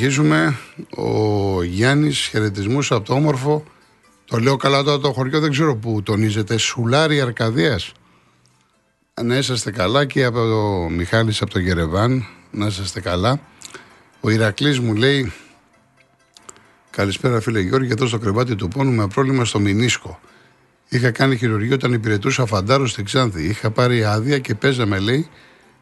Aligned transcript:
συνεχίζουμε. 0.00 0.56
Ο 0.96 1.62
Γιάννης, 1.62 2.18
χαιρετισμού 2.18 2.78
από 2.88 3.00
το 3.00 3.14
όμορφο. 3.14 3.64
Το 4.24 4.38
λέω 4.38 4.56
καλά 4.56 4.82
τώρα 4.82 4.98
το 4.98 5.12
χωριό, 5.12 5.40
δεν 5.40 5.50
ξέρω 5.50 5.76
που 5.76 6.02
τονίζεται. 6.02 6.56
Σουλάρι 6.56 7.20
Αρκαδίας. 7.20 7.92
Να 9.22 9.36
είσαστε 9.36 9.70
καλά 9.70 10.04
και 10.04 10.24
από 10.24 10.38
το 10.38 10.88
Μιχάλης 10.94 11.42
από 11.42 11.50
το 11.50 11.58
Γερεβάν. 11.58 12.26
Να 12.50 12.66
είσαστε 12.66 13.00
καλά. 13.00 13.40
Ο 14.20 14.30
Ηρακλής 14.30 14.78
μου 14.78 14.94
λέει 14.94 15.32
Καλησπέρα 16.90 17.40
φίλε 17.40 17.60
Γιώργη, 17.60 17.90
εδώ 17.90 18.06
στο 18.06 18.18
κρεβάτι 18.18 18.56
του 18.56 18.68
πόνου 18.68 18.92
με 18.92 19.06
πρόβλημα 19.06 19.44
στο 19.44 19.58
Μινίσκο. 19.58 20.20
Είχα 20.88 21.10
κάνει 21.10 21.36
χειρουργείο 21.36 21.74
όταν 21.74 21.92
υπηρετούσα 21.92 22.46
φαντάρο 22.46 22.86
στη 22.86 23.02
Ξάνθη. 23.02 23.42
Είχα 23.42 23.70
πάρει 23.70 24.04
άδεια 24.04 24.38
και 24.38 24.54
παίζαμε, 24.54 24.98
λέει, 24.98 25.28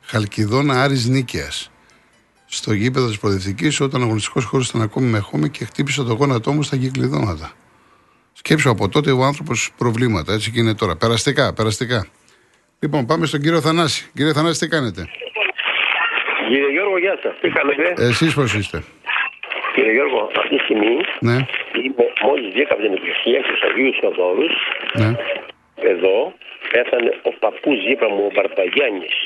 Χαλκιδόνα 0.01 0.83
Άρης 0.83 1.07
Νίκαιας 1.07 1.71
στο 2.49 2.73
γήπεδο 2.73 3.07
της 3.07 3.19
Προοδευτικής 3.19 3.81
όταν 3.81 4.01
ο 4.01 4.05
αγωνιστικός 4.05 4.45
χώρος 4.45 4.69
ήταν 4.69 4.83
ακόμη 4.83 5.07
με 5.07 5.19
χώμη 5.19 5.49
και 5.51 5.65
χτύπησε 5.65 6.03
το 6.03 6.13
γόνατό 6.13 6.53
μου 6.53 6.63
στα 6.63 6.77
κυκλειδώματα. 6.77 7.53
Σκέψω 8.33 8.71
από 8.71 8.89
τότε 8.89 9.11
ο 9.11 9.23
άνθρωπος 9.25 9.71
προβλήματα, 9.79 10.33
έτσι 10.33 10.51
και 10.53 10.61
είναι 10.61 10.75
τώρα. 10.75 10.97
Περαστικά, 10.97 11.55
περαστικά. 11.55 12.07
Λοιπόν, 12.81 13.07
πάμε 13.07 13.27
στον 13.27 13.41
κύριο 13.41 13.61
Θανάση. 13.61 14.11
Κύριε 14.17 14.33
Θανάση, 14.33 14.59
τι 14.61 14.69
κάνετε; 14.69 15.09
Κύριε 16.49 16.71
Γιώργο, 16.71 16.99
γεια 16.99 17.19
σας. 17.23 17.35
Τι 17.41 17.49
κάνετε; 17.49 17.95
Εσείς 18.09 18.35
πώς 18.35 18.55
είστε; 18.55 18.83
Κύριε 19.75 19.93
Γιώργο, 19.93 20.31
αυτή 20.37 20.57
τη 20.57 20.63
στιγμή 20.65 20.97
Ναι, 21.21 21.37
είμαι 21.85 22.05
μόλις 22.27 22.49
βγήκα 22.55 22.73
από 22.75 22.83
την 22.83 22.93
εκκλησία 22.93 23.39
στους 23.47 23.61
Αγίους 23.69 23.97
Θοδόρου. 24.03 24.47
ναι. 25.01 25.11
Εδώ 25.93 26.17
πέθανε 26.73 27.11
ο 27.29 27.31
παππούς 27.43 27.77
Ζήπρα 27.87 28.09
μου, 28.15 28.23
ο 28.29 28.31
Μπαρμπαγιάννης. 28.35 29.17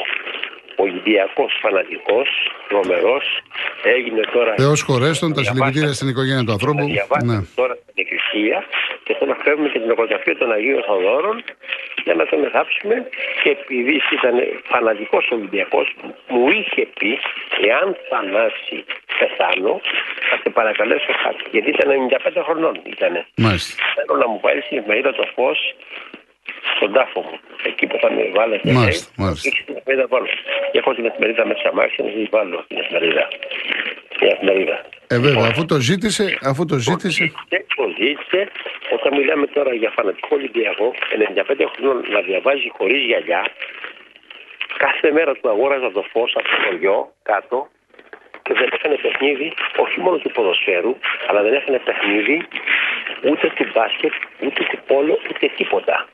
Ολυμπιακός 0.77 1.53
φανατικός, 1.63 2.29
τρομερός. 2.69 3.25
Έγινε 3.97 4.21
τώρα. 4.33 4.55
Θεός 4.57 4.83
χωρέστον, 4.83 5.29
τα 5.35 5.41
Διαβάσα- 5.41 5.55
συλληπιτήρια 5.59 5.93
στην 5.99 6.09
οικογένεια 6.09 6.45
του 6.45 6.53
ανθρώπου. 6.53 6.85
Διαβάσαμε 6.87 7.35
Ναι. 7.35 7.47
τώρα 7.61 7.75
στην 7.81 7.95
εκκλησία 8.03 8.59
και 9.05 9.13
θέλω 9.19 9.31
να 9.35 9.39
φέρουμε 9.45 9.69
και 9.73 9.79
την 9.79 9.89
νοικοταφεία 9.89 10.37
των 10.37 10.53
Αγίων 10.53 10.83
Θοδόρων 10.89 11.37
για 12.05 12.15
να 12.15 12.25
τον 12.27 12.45
εθάψουμε 12.45 12.95
και 13.43 13.51
επειδή 13.51 13.95
ήταν 14.19 14.35
φανατικός 14.71 15.25
Ολυμπιακός, 15.37 15.87
μου 16.29 16.49
είχε 16.59 16.83
πει 16.99 17.11
εάν 17.69 17.87
θανάσει 18.09 18.79
πεθάνω 19.19 19.81
θα 20.29 20.37
σε 20.43 20.51
παρακαλέσω 20.59 21.11
κάτι. 21.25 21.43
Γιατί 21.55 21.69
ήταν 21.77 21.89
95 21.91 22.43
χρονών 22.47 22.75
ήτανε. 22.95 23.21
Μάλιστα. 23.37 23.73
Θέλω 23.95 24.19
να 24.25 24.29
μου 24.29 24.39
βάλει 24.45 24.61
στην 24.67 24.79
εφημερίδα 24.79 25.13
το 25.21 25.25
φω 25.35 25.51
στον 26.77 26.93
τάφο 26.93 27.21
μου. 27.21 27.37
Εκεί 27.71 27.87
που 27.87 27.97
θα 28.03 28.09
με 28.13 28.23
βάλετε. 28.35 28.73
Μάλιστα, 28.73 29.07
λέει, 29.17 29.27
μάλιστα. 29.27 29.49
έχεις 29.49 29.65
την 29.65 29.75
εφημερίδα 29.77 30.09
πάνω. 30.09 30.27
Και 30.73 30.79
έχω 30.79 30.95
την 30.95 31.05
εφημερίδα 31.05 31.47
μέσα 31.47 31.69
αμάξι 31.69 32.03
να 32.03 32.09
την 32.11 32.29
βάλω 32.31 32.65
την 32.69 32.79
εφημερίδα. 32.83 33.29
Την 34.19 34.29
εφημερίδα. 34.35 34.77
Ε, 35.07 35.19
βέβαια, 35.19 35.47
αφού 35.53 35.65
το 35.65 35.79
ζήτησε, 35.89 36.39
αφού 36.51 36.65
το 36.65 36.77
ζήτησε. 36.79 37.25
Και 37.49 37.65
το 37.77 37.85
ζήτησε 37.99 38.41
όταν 38.97 39.11
μιλάμε 39.19 39.47
τώρα 39.47 39.75
για 39.75 39.91
φανατικό 39.97 40.29
Ολυμπιακό 40.31 40.95
95 41.61 41.67
χρονών 41.73 41.97
να 42.15 42.21
διαβάζει 42.21 42.69
χωρίς 42.77 43.01
γυαλιά. 43.09 43.43
Κάθε 44.77 45.11
μέρα 45.11 45.33
του 45.35 45.49
αγόραζα 45.49 45.91
το 45.93 46.03
φως 46.13 46.33
από 46.37 46.49
το 46.49 46.57
χωριό 46.65 47.13
κάτω 47.23 47.69
και 48.43 48.53
δεν 48.55 48.69
έκανε 48.73 48.97
παιχνίδι 49.05 49.53
όχι 49.77 50.01
μόνο 50.01 50.17
του 50.17 50.31
ποδοσφαίρου, 50.31 50.97
αλλά 51.29 51.43
δεν 51.43 51.55
έκανε 51.55 51.79
παιχνίδι 51.79 52.37
ούτε 53.31 53.47
του 53.57 53.67
μπάσκετ, 53.75 54.13
ούτε 54.45 54.61
του 54.71 54.79
πόλο, 54.87 55.19
ούτε 55.31 55.47
τίποτα. 55.57 56.09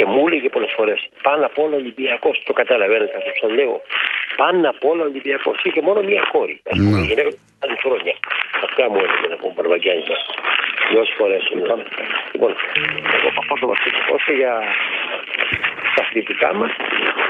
Και 0.00 0.06
μου 0.12 0.26
έλεγε 0.26 0.48
πολλές 0.48 0.72
φορές 0.76 0.98
πάνω 1.22 1.42
απ' 1.46 1.58
όλα 1.64 1.76
Ολυμπιακός. 1.82 2.42
Το 2.48 2.52
καταλαβαίνετε 2.60 3.14
αυτό 3.18 3.30
που 3.32 3.40
σα 3.46 3.48
λέω. 3.58 3.74
Πάνω 4.36 4.68
απ' 4.72 4.84
όλα 4.90 5.02
Ολυμπιακός. 5.10 5.56
Είχε 5.66 5.80
μόνο 5.88 6.00
μία 6.10 6.22
κόρη. 6.32 6.56
Α 6.70 6.74
πούμε, 6.76 6.96
Ναι. 6.98 7.04
η 7.04 7.06
γυναίκα 7.10 7.28
του 7.34 7.40
ήταν 7.56 7.70
χρόνια. 7.84 8.14
Αυτά 8.66 8.82
μου 8.90 8.98
έλεγε 9.04 9.26
να 9.32 9.36
πούμε 9.40 9.52
Παρβαγκιάννη 9.58 10.04
μα. 10.10 10.16
Δυο 10.90 11.04
φορές. 11.18 11.42
Λοιπόν, 11.56 11.78
λοιπόν, 12.32 12.52
εγώ 13.16 13.28
από 13.40 13.54
το 13.60 13.66
βασικό 13.72 14.00
όσο 14.16 14.32
για 14.40 14.52
τα 15.94 16.02
αθλητικά 16.04 16.48
μας. 16.60 16.72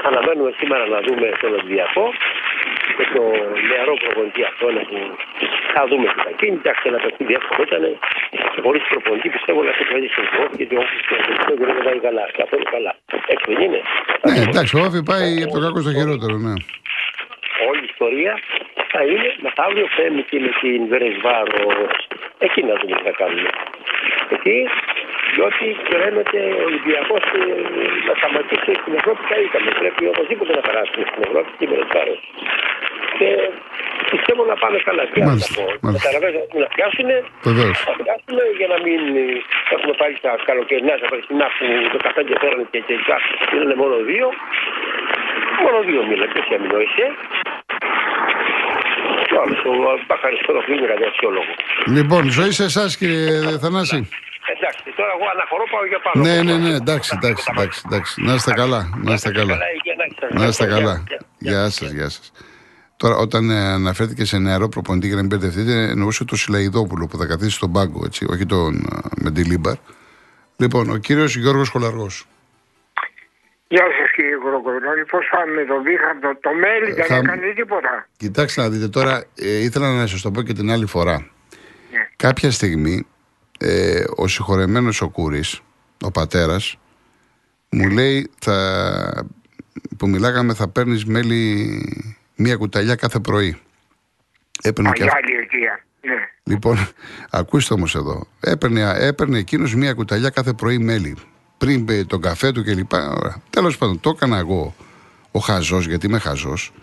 Αναμένουμε 0.09 0.51
σήμερα 0.59 0.83
να 0.93 0.99
δούμε 1.07 1.27
τον 1.41 1.51
Ολυμπιακό 1.57 2.05
και 2.97 3.05
το 3.15 3.23
νεαρό 3.69 3.93
προπονητή 4.03 4.41
αυτό 4.51 4.65
είναι 4.69 4.83
που 4.89 4.97
θα 5.75 5.81
δούμε 5.89 6.05
τι 6.13 6.19
θα 6.25 6.31
γίνει. 6.39 6.57
Εντάξει, 6.63 6.83
ένα 6.91 6.99
παιχνίδι 7.03 7.33
εύκολο 7.39 7.61
ήταν. 7.69 7.83
Χωρίς 8.65 8.83
προπονητή 8.89 9.29
πιστεύω 9.35 9.59
να 9.67 9.71
θα 9.77 9.83
παίζει 9.89 10.07
στον 10.15 10.25
κόσμο 10.35 10.53
γιατί 10.59 10.73
ο 10.75 10.81
Όφη 10.83 10.97
δεν 11.71 11.83
πάει 11.87 11.99
καλά. 12.07 12.23
Καθόλου 12.41 12.65
καλά. 12.75 12.91
Έτσι 13.33 13.45
δεν 13.51 13.59
είναι. 13.65 13.81
Ναι, 14.27 14.35
εντάξει, 14.49 14.73
ο 14.77 14.81
Όφη 14.87 14.99
πάει 15.11 15.31
από 15.45 15.53
το 15.55 15.61
κακό 15.65 15.79
στο 15.85 15.93
χειρότερο, 15.97 16.35
ναι. 16.45 16.55
Όλη 17.69 17.81
η 17.85 17.89
ιστορία 17.93 18.33
θα 18.93 19.01
είναι 19.11 19.29
μεθαύριο 19.45 19.87
Πέμπτη 19.95 20.23
και 20.29 20.39
με 20.45 20.51
την 20.61 20.81
Βερεσβάρο. 20.91 21.63
Εκεί 22.45 22.61
να 22.69 22.73
δούμε 22.79 22.93
τι 22.97 23.03
θα 23.09 23.13
κάνουμε. 23.21 23.49
Γιατί, 24.29 24.55
διότι 25.33 25.65
κρέμεται 25.89 26.39
ο 26.59 26.63
Ολυμπιακός 26.69 27.23
να 28.07 28.13
σταματήσει 28.19 28.71
στην 28.81 28.93
Ευρώπη 28.99 29.21
καλύτερα. 29.31 29.73
Πρέπει 29.79 30.03
οπωσδήποτε 30.13 30.51
να 30.59 30.63
περάσουμε 30.67 31.03
στην 31.09 31.21
Ευρώπη 31.27 31.49
και 31.57 31.67
Βερεσβάρο. 31.71 32.15
Και 33.17 33.29
πιστεύω 34.13 34.41
να 34.51 34.55
πάμε 34.63 34.77
καλά. 34.87 35.03
Τι 35.11 35.17
άλλο 35.21 35.23
να 35.23 35.29
Μάλιστα, 35.29 35.53
πω. 35.57 35.65
μάλιστα. 35.85 36.03
Καταλαβαίνετε 36.07 36.57
να 36.63 36.67
πιάσουν. 36.75 37.09
Βεβαίως. 37.49 37.77
Θα 37.89 37.93
πιάσουμε 38.01 38.43
για 38.59 38.67
να 38.73 38.77
μην 38.85 39.01
ε, 39.23 39.25
έχουμε 39.75 39.93
πάλι 40.01 40.15
τα 40.25 40.31
καλοκαιρινά, 40.49 40.93
τα 41.03 41.07
περσινά 41.11 41.47
που 41.55 41.65
το 41.93 41.97
καφέ 42.05 42.21
τώρα 42.43 42.55
και 42.71 42.79
τελικά 42.89 43.15
είναι 43.65 43.75
μόνο 43.83 43.95
δύο. 44.11 44.27
Μόνο 45.63 45.77
δύο 45.89 46.01
μίλα 46.09 46.25
και 46.33 46.39
σε 46.47 46.53
αμυνόησε. 46.57 47.05
Και 49.27 49.33
ο 49.37 49.39
άλλος, 49.43 49.59
ο 49.71 49.73
Μπαχαριστό 50.07 50.51
που 50.65 50.71
είναι 50.73 50.87
κάτι 50.91 51.05
αξιόλογος. 51.11 51.55
Λοιπόν, 51.97 52.21
ζωή 52.37 52.51
σε 52.59 52.63
εσάς, 52.71 52.89
κύριε 52.99 53.31
Θανάση. 53.63 53.99
Εντάξει, 54.55 54.83
τώρα 54.99 55.11
εγώ 55.17 55.25
αναχωρώ 55.33 55.63
πάω 55.71 55.85
για 55.91 55.99
πάνω. 56.05 56.17
Ναι, 56.25 56.35
ναι, 56.47 56.55
ναι, 56.63 56.73
εντάξει, 56.81 57.09
εντάξει, 57.17 57.43
εντάξει, 57.53 57.77
εντάξει. 57.85 58.11
Να 58.27 58.33
είστε 58.33 58.51
καλά, 58.61 58.81
να 59.07 59.13
είστε 59.13 59.31
καλά. 59.39 59.55
Να 60.39 60.45
είστε 60.47 60.65
καλά. 60.75 61.03
Γεια 61.37 61.69
σας, 61.69 61.91
γεια 61.91 62.09
σας. 62.09 62.31
Τώρα, 63.01 63.15
όταν 63.15 63.49
ε, 63.49 63.55
αναφέρθηκε 63.59 64.25
σε 64.25 64.37
νεαρό 64.37 64.69
προπονητή 64.69 65.07
για 65.07 65.15
να 65.15 65.21
μην 65.21 65.29
μπερδευτείτε, 65.29 65.89
εννοούσε 65.89 66.25
το 66.25 66.35
Σιλαϊδόπουλο 66.35 67.07
που 67.07 67.17
θα 67.17 67.25
καθίσει 67.25 67.51
στον 67.51 67.71
πάγκο, 67.71 68.01
έτσι, 68.05 68.25
όχι 68.29 68.45
τον 68.45 68.75
ε, 68.75 68.97
Μεντιλίμπαρ. 69.21 69.75
Λοιπόν, 70.57 70.89
ο 70.89 70.97
κύριος 70.97 71.35
Γιώργος 71.35 71.69
Κολαργό. 71.69 72.07
Γεια 73.67 73.83
σας 73.99 74.11
κύριε 74.15 74.35
Κοροκορνόλη, 74.35 75.05
πώς 75.05 75.25
πάμε 75.31 75.51
με 75.53 75.65
τον 75.65 75.83
Βίχαρντο, 75.83 76.27
το 76.41 76.49
μέλι 76.53 76.93
δεν 76.93 77.05
Θα- 77.05 77.15
έκανε 77.15 77.53
τίποτα; 77.55 78.07
Κοιτάξτε 78.17 78.61
να 78.61 78.69
δείτε 78.69 78.87
τώρα, 78.87 79.23
ε, 79.35 79.57
ήθελα 79.63 79.91
να 79.93 80.07
σας 80.07 80.21
το 80.21 80.31
πω 80.31 80.41
και 80.41 80.53
την 80.53 80.71
άλλη 80.71 80.85
φορά. 80.85 81.17
Ναι. 81.91 82.07
Κάποια 82.15 82.51
στιγμή, 82.51 83.07
ε, 83.59 84.03
ο 84.15 84.27
συγχωρεμένος 84.27 85.01
ο 85.01 85.09
Κούρης, 85.09 85.61
ο 86.01 86.11
πατέρας, 86.11 86.77
μου 87.69 87.89
λέει, 87.89 88.29
θα, 88.39 88.55
που 89.97 90.07
μιλάγαμε 90.09 90.53
θα 90.53 90.67
παίρνεις 90.69 91.05
μέλι 91.05 91.81
μία 92.41 92.55
κουταλιά 92.55 92.95
κάθε 92.95 93.19
πρωί. 93.19 93.57
Έπαιρνε 94.61 94.91
και 94.91 94.99
Παλιά 94.99 95.13
αυτό. 95.13 95.31
ηλικία. 95.37 95.85
Ναι. 96.01 96.13
Λοιπόν, 96.43 96.77
ακούστε 97.39 97.73
όμως 97.73 97.95
εδώ. 97.95 98.27
Έπαιρνε, 98.39 98.93
έπαιρνε 98.97 99.37
εκείνος 99.37 99.75
μία 99.75 99.93
κουταλιά 99.93 100.29
κάθε 100.29 100.53
πρωί 100.53 100.77
μέλι. 100.77 101.17
Πριν 101.57 101.83
μπει 101.83 102.05
τον 102.05 102.21
καφέ 102.21 102.51
του 102.51 102.63
κλπ. 102.63 102.93
Ωραία. 102.93 103.41
Τέλος 103.49 103.77
πάντων, 103.77 103.99
το 103.99 104.09
έκανα 104.09 104.37
εγώ 104.37 104.75
ο 105.31 105.39
χαζός, 105.39 105.87
γιατί 105.87 106.05
είμαι 106.05 106.19
χαζός, 106.19 106.73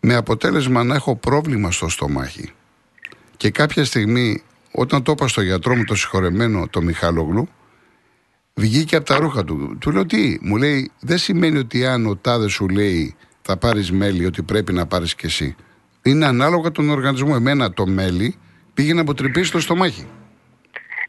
με 0.00 0.14
αποτέλεσμα 0.14 0.84
να 0.84 0.94
έχω 0.94 1.16
πρόβλημα 1.16 1.70
στο 1.70 1.88
στομάχι. 1.88 2.50
Και 3.36 3.50
κάποια 3.50 3.84
στιγμή, 3.84 4.42
όταν 4.72 5.02
το 5.02 5.12
είπα 5.12 5.28
στο 5.28 5.42
γιατρό 5.42 5.76
μου 5.76 5.84
το 5.84 5.94
συγχωρεμένο, 5.94 6.68
το 6.68 6.82
Μιχάλογλου, 6.82 7.48
βγήκε 8.54 8.96
από 8.96 9.06
τα 9.06 9.16
ρούχα 9.18 9.44
του. 9.44 9.76
Του 9.80 9.90
λέω 9.90 10.06
τι, 10.06 10.38
μου 10.40 10.56
λέει, 10.56 10.90
δεν 11.00 11.18
σημαίνει 11.18 11.58
ότι 11.58 11.86
αν 11.86 12.06
ο 12.06 12.16
τάδε 12.16 12.48
σου 12.48 12.68
λέει 12.68 13.14
θα 13.42 13.56
πάρεις 13.56 13.92
μέλι, 13.92 14.24
ότι 14.26 14.42
πρέπει 14.42 14.72
να 14.72 14.86
πάρεις 14.86 15.14
και 15.14 15.26
εσύ. 15.26 15.56
Είναι 16.02 16.26
ανάλογα 16.26 16.70
τον 16.70 16.90
οργανισμό. 16.90 17.32
Εμένα 17.36 17.72
το 17.72 17.86
μέλι 17.86 18.34
πήγε 18.74 18.94
να 18.94 19.00
αποτρυπήσει 19.00 19.50
το 19.52 19.60
στομάχι. 19.60 20.08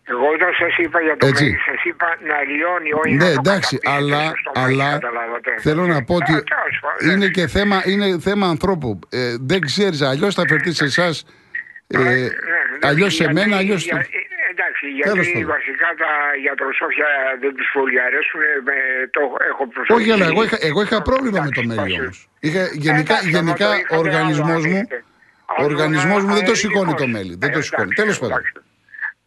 Εγώ 0.06 0.28
όταν 0.36 0.50
σας 0.60 0.78
είπα 0.78 1.02
για 1.02 1.18
το 1.18 1.26
Έτσι. 1.28 1.44
μέλι, 1.44 1.56
σας 1.58 1.84
είπα 1.84 2.06
να 2.28 2.54
λιώνει, 2.54 2.94
όχι 2.94 3.16
Ναι, 3.16 3.24
να 3.30 3.34
το 3.34 3.42
εντάξει, 3.50 3.78
καταπίνετε 3.78 4.16
αλλά, 4.16 4.26
στο 4.30 4.36
στομάχι, 4.52 4.74
αλλά 4.74 4.92
καταλάβατε. 4.92 5.52
θέλω 5.60 5.86
να 5.86 6.04
πω 6.04 6.16
ότι 6.16 6.32
Α, 6.34 6.44
τέλος 6.44 6.80
πάντων, 6.82 7.16
είναι 7.16 7.26
ναι. 7.26 7.32
και 7.32 7.48
θέμα, 7.48 7.82
είναι 7.86 8.20
θέμα 8.20 8.48
ανθρώπου. 8.48 9.00
Ε, 9.10 9.36
δεν 9.40 9.62
ξέρεις, 9.62 10.02
αλλιώς 10.02 10.34
θα 10.36 10.44
φερθείς 10.48 10.76
σε 10.76 10.84
εσάς. 10.84 11.26
Ε, 11.88 11.98
Ναι, 11.98 12.10
ναι, 12.10 12.28
αλλιώς 12.82 13.14
σε 13.16 13.24
γιατί- 13.24 13.40
μένα, 13.40 13.58
αλλιώς. 13.58 13.86
Γιατί 15.00 15.20
πάντων. 15.32 15.48
βασικά 15.56 15.88
τα 16.04 16.12
γιατροσόφια 16.46 17.08
δεν 17.44 17.52
τους 17.58 17.70
πολύ 17.78 17.98
αρέσουν. 18.08 18.40
ε, 18.42 18.52
με- 18.68 19.08
Το 19.16 19.22
έχω 19.52 19.64
προσοχή. 19.74 19.94
Όχι, 20.00 20.10
αλλά 20.16 20.26
εγώ 20.32 20.42
είχα, 20.46 20.58
εγώ 20.70 20.80
είχα 20.86 20.98
πρόβλημα 21.10 21.40
με 21.46 21.50
το 21.58 21.62
Εντάξει, 21.62 21.68
μέλι 21.70 21.80
πάση- 21.82 22.00
όμως. 22.02 22.18
Γενικά, 22.86 23.16
Εντάξει, 23.18 23.30
γενικά 23.36 23.66
άμα 23.68 23.76
το 23.78 23.82
είχατε 23.82 23.96
ο 23.96 23.98
οργανισμός 24.06 24.58
άλλο, 24.58 24.68
μου. 24.70 24.76
αν 24.78 24.82
έχετε. 24.82 24.98
Ο 25.52 25.56
Άλλο 25.58 25.66
οργανισμός 25.72 26.20
να- 26.22 26.28
μου 26.28 26.34
δεν 26.38 26.46
το 26.50 26.54
αλλεργικός. 26.54 26.60
σηκώνει 26.64 26.94
το 27.02 27.08
μέλι. 27.16 27.34
Δεν 27.44 27.50
το 27.56 27.60
Ε, 27.62 27.66
σηκώνει. 27.68 27.84
εντάξει, 27.90 28.00
Τέλος 28.02 28.18
πάντων. 28.22 28.38
εντάξει. 28.38 28.54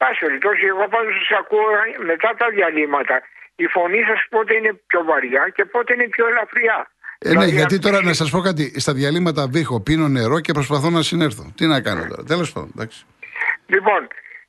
Πάση 0.00 0.18
περιπτώσει, 0.24 0.62
εγώ 0.72 0.84
πάντως 0.94 1.12
σας 1.20 1.30
ακούω 1.42 1.68
μετά 2.10 2.28
τα 2.40 2.46
διαλύματα. 2.56 3.16
Η 3.64 3.66
φωνή 3.76 4.00
σας 4.10 4.20
πότε 4.34 4.52
είναι 4.58 4.72
πιο 4.90 5.00
βαριά 5.10 5.42
και 5.56 5.64
πότε 5.72 5.90
είναι 5.94 6.08
πιο 6.14 6.24
ελαφριά; 6.32 6.78
Ε, 7.18 7.28
ναι, 7.28 7.30
Δηλαδή, 7.32 7.50
γιατί 7.60 7.76
τώρα 7.78 7.94
αυτή- 7.96 8.06
να 8.08 8.14
σας 8.20 8.28
πω 8.30 8.40
κάτι. 8.48 8.64
Στα 8.84 8.92
διαλύματα 8.98 9.42
βήχω, 9.56 9.76
πίνω 9.80 10.08
νερό 10.08 10.40
και 10.40 10.52
προσπαθώ 10.52 10.88
να 10.90 11.02
συνέρθω. 11.02 11.44
Τι 11.56 11.64
να 11.66 11.78
κάνω 11.86 12.02
τώρα. 12.10 12.22
Τέλος 12.32 12.52
πάντων, 12.52 12.70
εντάξει. 12.76 12.98
Λοιπόν, 13.66 14.00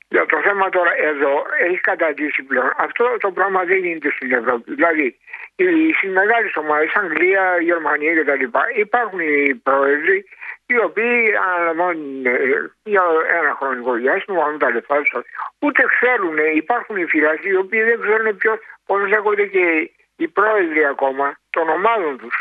για 0.08 0.26
το 0.26 0.36
θέμα 0.46 0.68
τώρα 0.68 0.92
εδώ 1.10 1.32
έχει 1.66 1.80
καταντήσει 1.90 2.42
πλέον. 2.42 2.72
Αυτό 2.76 3.04
το 3.20 3.30
πράγμα 3.30 3.64
δεν 3.64 3.76
γίνεται 3.84 4.10
στην 4.16 4.32
Ευρώπη. 4.32 4.74
Δηλαδή, 4.74 5.06
οι- 5.56 5.92
στι 5.96 6.08
μεγάλε 6.08 6.48
ομάδε, 6.62 6.86
Αγγλία, 6.94 7.44
Γερμανία 7.60 8.12
κτλ., 8.22 8.44
υπάρχουν 8.84 9.20
οι 9.20 9.54
πρόεδροι 9.54 10.24
οι 10.66 10.78
οποίοι 10.78 11.18
αναλαμβάνουν 11.46 12.26
ε, 12.26 12.32
για 12.82 13.02
ένα 13.40 13.54
χρονικό 13.58 13.92
διάστημα, 13.92 14.40
βάλουν 14.42 14.58
τα 14.58 14.70
λεφτά 14.70 14.96
του. 15.02 15.24
Ούτε 15.58 15.82
ξέρουν, 15.94 16.36
υπάρχουν 16.54 16.96
οι 16.96 17.04
φυλακοί 17.04 17.48
οι 17.48 17.56
οποίοι 17.56 17.82
δεν 17.82 18.00
ξέρουν 18.00 18.36
ποιος, 18.36 18.58
πώς 18.86 19.08
λέγονται 19.08 19.46
και 19.46 19.90
οι 20.16 20.28
πρόεδροι 20.28 20.84
ακόμα 20.84 21.26
των 21.50 21.68
ομάδων 21.68 22.18
τους. 22.18 22.36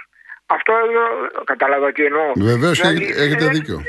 Αυτό 0.46 0.74
εδώ, 0.86 1.04
καταλάβα 1.44 1.92
τι 1.92 2.06
εννοώ. 2.06 2.32
Βεβαίως 2.36 2.80
Δηλαδή, 2.80 3.06
έχετε 3.06 3.44
δεν- 3.46 3.54
δίκιο. 3.54 3.82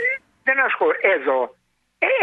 δεν 0.45 0.59
ασχολείται. 0.61 1.09
Εδώ, 1.09 1.41
ε, 1.43 1.58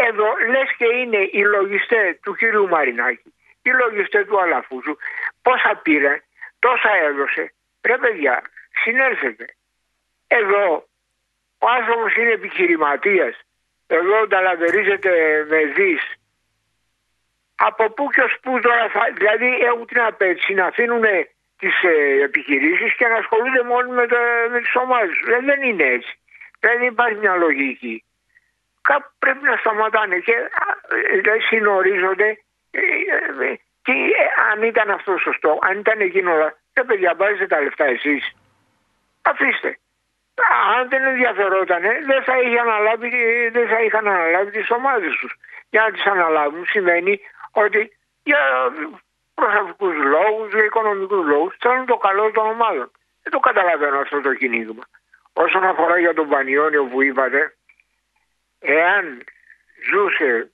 εδώ 0.08 0.34
λες 0.48 0.70
και 0.76 0.84
είναι 0.84 1.28
οι 1.32 1.42
λογιστές 1.44 2.20
του 2.22 2.34
κυρίου 2.34 2.68
Μαρινάκη, 2.68 3.34
οι 3.62 3.70
λογιστές 3.70 4.26
του 4.26 4.40
Αλαφούζου, 4.40 4.96
πόσα 5.42 5.80
πήρε, 5.82 6.22
τόσα 6.58 6.90
έδωσε. 6.96 7.52
Ρε 7.86 7.98
παιδιά, 7.98 8.42
συνέλθετε. 8.82 9.46
Εδώ 10.26 10.88
ο 11.58 11.66
άνθρωπος 11.68 12.16
είναι 12.16 12.30
επιχειρηματίας. 12.30 13.40
Εδώ 13.86 14.26
ταλαβερίζεται 14.26 15.44
με 15.48 15.64
δις. 15.64 16.02
Από 17.56 17.90
πού 17.90 18.08
και 18.10 18.20
ως 18.20 18.36
πού 18.42 18.60
τώρα 18.60 18.88
θα... 18.88 19.00
Δηλαδή 19.14 19.46
έχουν 19.46 19.86
την 19.86 20.00
απέτηση 20.00 20.54
να 20.54 20.66
αφήνουν 20.66 21.04
τις 21.58 21.82
ε, 21.82 22.22
επιχειρήσεις 22.22 22.94
και 22.96 23.06
να 23.06 23.14
ασχολούνται 23.14 23.62
μόνο 23.62 23.92
με, 23.92 24.06
τα, 24.06 24.46
με 24.50 24.60
τις 24.60 24.74
ομάδες. 24.76 25.16
Δηλαδή 25.24 25.44
δεν 25.44 25.62
είναι 25.62 25.84
έτσι. 25.84 26.18
Δεν 26.60 26.82
υπάρχει 26.82 27.18
μια 27.18 27.36
λογική. 27.36 28.04
Κάπου 28.88 29.08
πρέπει 29.18 29.44
να 29.50 29.56
σταματάνε 29.56 30.18
και 30.18 30.34
α, 30.34 30.66
ε, 30.96 31.18
δηλαδή, 31.20 31.40
συνορίζονται 31.40 32.28
ε, 32.70 32.80
ε, 32.80 33.46
ε, 33.46 33.58
και 33.82 33.92
ε, 33.92 34.26
αν 34.50 34.62
ήταν 34.62 34.90
αυτό 34.90 35.16
σωστό, 35.18 35.58
αν 35.62 35.78
ήταν 35.78 36.00
εκείνο, 36.00 36.30
ρε 36.76 36.84
παιδιά 36.84 37.14
βάζετε 37.16 37.46
τα 37.46 37.60
λεφτά 37.60 37.84
εσείς. 37.84 38.32
Αφήστε. 39.22 39.78
Αν 40.76 40.88
δεν 40.88 41.02
ενδιαφερόταν, 41.04 41.82
δεν 41.82 42.22
θα, 42.22 42.40
είχε 42.40 42.58
αναλάβει, 42.58 43.10
δεν 43.52 43.68
θα 43.68 43.82
είχαν 43.82 44.08
αναλάβει 44.08 44.50
τις 44.50 44.70
ομάδες 44.70 45.16
τους. 45.20 45.32
Για 45.70 45.82
να 45.82 45.90
τις 45.90 46.06
αναλάβουν 46.06 46.66
σημαίνει 46.66 47.20
ότι 47.52 47.96
για 48.22 48.40
προσωπικούς 49.34 49.96
λόγους, 49.96 50.52
για 50.52 50.64
οικονομικούς 50.64 51.26
λόγους 51.26 51.56
θέλουν 51.60 51.86
το 51.86 51.96
καλό 51.96 52.30
των 52.30 52.46
ομάδων. 52.46 52.90
Δεν 53.22 53.32
το 53.32 53.38
καταλαβαίνω 53.38 53.98
αυτό 53.98 54.20
το 54.20 54.34
κυνήγημα. 54.34 54.84
Όσον 55.32 55.64
αφορά 55.64 55.98
για 55.98 56.14
τον 56.14 56.28
Πανιόνιο 56.28 56.84
που 56.84 57.02
είπατε, 57.02 57.55
εάν 58.58 59.24
ζούσε 59.90 60.50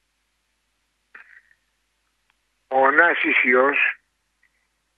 ο 2.68 2.90
Νάσης 2.90 3.42
Υιός, 3.44 3.78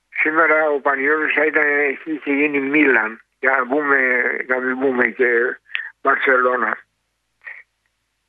σήμερα 0.09 0.69
ο 0.69 0.79
Πανιόνιος 0.79 1.33
θα 1.33 1.45
ήταν, 1.45 1.63
είχε 2.05 2.33
γίνει 2.33 2.59
Μίλαν, 2.59 3.21
για 3.39 3.51
να, 3.51 3.67
πούμε, 3.67 3.97
να 4.47 4.59
μην 4.59 4.79
πούμε 4.79 5.07
και 5.07 5.59
Μπαρσελώνα. 6.01 6.77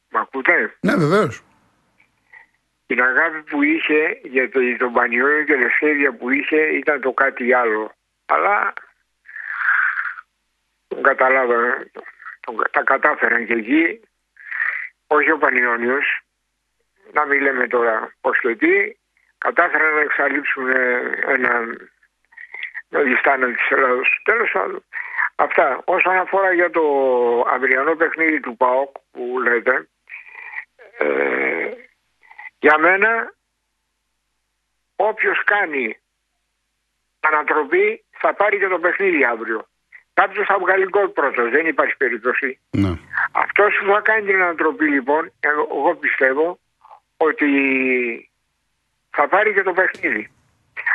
Μ' 0.08 0.17
ακούτε; 0.17 0.76
Ναι, 0.81 0.96
βεβαίως. 0.96 1.43
Την 2.87 3.02
αγάπη 3.02 3.43
που 3.43 3.62
είχε 3.62 4.20
για 4.23 4.50
το, 4.50 4.61
τον 4.78 4.93
Πανιόνιο 4.93 5.44
και 5.44 5.55
τα 5.55 5.69
σχέδια 5.70 6.12
που 6.12 6.31
είχε 6.31 6.56
ήταν 6.56 7.00
το 7.00 7.12
κάτι 7.12 7.52
άλλο. 7.52 7.93
Αλλά 8.26 8.73
τον 10.88 11.02
καταλάβανε, 11.02 11.90
τον, 12.40 12.62
τα 12.70 12.82
κατάφεραν 12.82 13.46
και 13.46 13.52
εκεί. 13.52 14.00
Όχι 15.06 15.30
ο 15.30 15.38
Πανιόνιος, 15.38 16.20
να 17.12 17.24
μην 17.24 17.42
λέμε 17.42 17.66
τώρα 17.66 18.14
πώς 18.20 18.38
και 18.40 18.56
τι, 18.56 18.96
κατάφεραν 19.38 19.94
να 19.94 20.00
εξαλείψουν 20.00 20.70
ε, 20.70 21.18
έναν 21.26 21.90
διστάνα 22.88 23.46
της 23.52 23.70
Ελλάδος. 23.70 24.20
Τέλος 24.24 24.50
πάντων, 24.52 24.84
αυτά. 25.36 25.82
Όσον 25.84 26.16
αφορά 26.16 26.52
για 26.52 26.70
το 26.70 26.82
αυριανό 27.48 27.94
παιχνίδι 27.96 28.40
του 28.40 28.56
ΠΑΟΚ 28.56 28.96
που 29.10 29.40
λέτε, 29.40 29.88
ε, 30.98 31.70
για 32.58 32.78
μένα 32.78 33.34
όποιος 34.96 35.44
κάνει 35.44 35.98
ανατροπή 37.20 38.04
θα 38.10 38.34
πάρει 38.34 38.58
και 38.58 38.68
το 38.68 38.78
παιχνίδι 38.78 39.24
αύριο. 39.24 39.66
Κάποιος 40.20 40.46
θα 40.46 40.58
βγάλει 40.58 40.86
γκολ 40.88 41.08
πρώτο, 41.08 41.50
δεν 41.50 41.66
υπάρχει 41.66 41.96
περίπτωση. 41.96 42.58
Ναι. 42.70 42.92
Αυτός 43.32 43.70
που 43.80 43.92
θα 43.92 44.00
κάνει 44.00 44.26
την 44.26 44.42
ανατροπή 44.42 44.84
λοιπόν, 44.84 45.32
εγώ 45.40 45.68
εγώ 45.70 45.94
πιστεύω 45.94 46.58
ότι 47.16 47.50
θα 49.10 49.28
πάρει 49.28 49.52
και 49.52 49.62
το 49.62 49.72
παιχνίδι. 49.72 50.30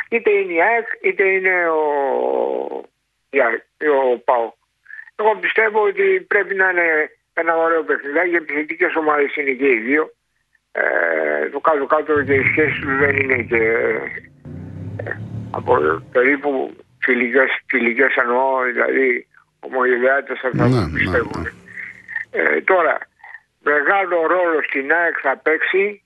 Είτε 0.08 0.30
είναι 0.30 0.52
η 0.52 0.62
ΑΕΚ 0.62 0.86
είτε 1.02 1.24
είναι 1.28 1.68
ο, 1.68 1.82
η 3.30 3.42
ΑΕΚ, 3.42 3.62
ο 4.14 4.18
ΠΑΟ. 4.18 4.52
Εγώ 5.16 5.36
πιστεύω 5.36 5.82
ότι 5.82 6.24
πρέπει 6.28 6.54
να 6.54 6.70
είναι 6.70 7.10
ένα 7.32 7.56
ωραίο 7.56 7.82
παιχνιδάκι, 7.84 8.30
οι 8.30 8.42
επιθετικές 8.42 8.94
ομάδες 8.94 9.36
είναι 9.36 9.50
και 9.50 9.68
οι 9.68 9.78
δύο. 9.78 10.12
Ε, 10.72 11.48
το 11.50 11.60
κάτω 11.60 11.86
κάτω 11.86 12.22
και 12.22 12.34
οι 12.34 12.44
σχέσεις 12.44 12.80
τους 12.80 12.98
δεν 12.98 13.16
είναι 13.16 13.42
και 13.42 13.62
ε, 15.04 15.16
από 15.50 16.02
περίπου 16.12 16.76
φιλικές, 17.02 17.50
φιλικές 17.66 18.14
εννοώ, 18.14 18.62
δηλαδή 18.62 19.26
ομογενειάτες 19.60 20.38
θα 20.40 20.50
Ναι, 20.52 20.58
τα 20.58 20.68
ναι, 20.68 20.92
πιστεύουν. 20.98 21.42
ναι. 21.42 21.50
Ε, 22.40 22.60
τώρα, 22.60 22.98
μεγάλο 23.60 24.26
ρόλο 24.26 24.62
στην 24.62 24.92
ΑΕΚ 24.92 25.16
θα 25.22 25.36
παίξει 25.36 26.02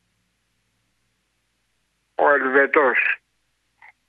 ο 2.15 2.31
Ελβετός. 2.31 2.99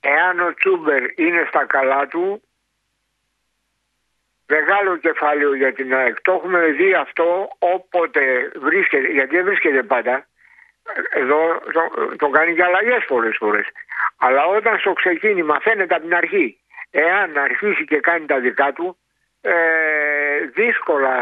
Εάν 0.00 0.40
ο 0.40 0.54
Τσούμπερ 0.54 1.02
είναι 1.18 1.44
στα 1.48 1.64
καλά 1.66 2.06
του, 2.06 2.42
μεγάλο 4.46 4.96
κεφάλαιο 4.96 5.54
για 5.54 5.72
την 5.72 5.94
ΑΕΚ. 5.94 6.20
Το 6.20 6.32
έχουμε 6.32 6.66
δει 6.66 6.94
αυτό 6.94 7.48
όποτε 7.58 8.52
βρίσκεται, 8.60 9.08
γιατί 9.08 9.36
δεν 9.36 9.44
βρίσκεται 9.44 9.82
πάντα. 9.82 10.26
Εδώ 11.10 11.60
το, 11.72 12.16
το 12.16 12.28
κάνει 12.28 12.54
και 12.54 12.64
αλλαγές 12.64 13.04
πολλές 13.08 13.36
φορές. 13.36 13.66
Αλλά 14.18 14.46
όταν 14.46 14.78
στο 14.78 14.92
ξεκίνημα 14.92 15.60
φαίνεται 15.60 15.94
από 15.94 16.04
την 16.04 16.14
αρχή, 16.14 16.58
εάν 17.06 17.28
αρχίσει 17.48 17.84
και 17.90 17.98
κάνει 18.08 18.26
τα 18.32 18.38
δικά 18.46 18.68
του, 18.76 18.96
ε, 19.40 19.54
δύσκολα 20.60 21.14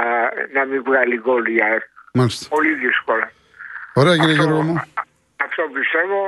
να 0.57 0.63
μην 0.69 0.83
βγάλει 0.89 1.17
γκολ 1.25 1.45
η 1.57 1.63
ΑΕΚ. 1.67 1.83
Μάλιστα. 2.19 2.49
Πολύ 2.57 2.75
δύσκολα. 2.85 3.27
Ωραία, 4.01 4.17
κύριε 4.17 4.33
Αυτό- 4.37 4.43
Γιώργο 4.45 4.63
μου. 4.69 4.77
Αυτό 5.47 5.63
πιστεύω. 5.77 6.21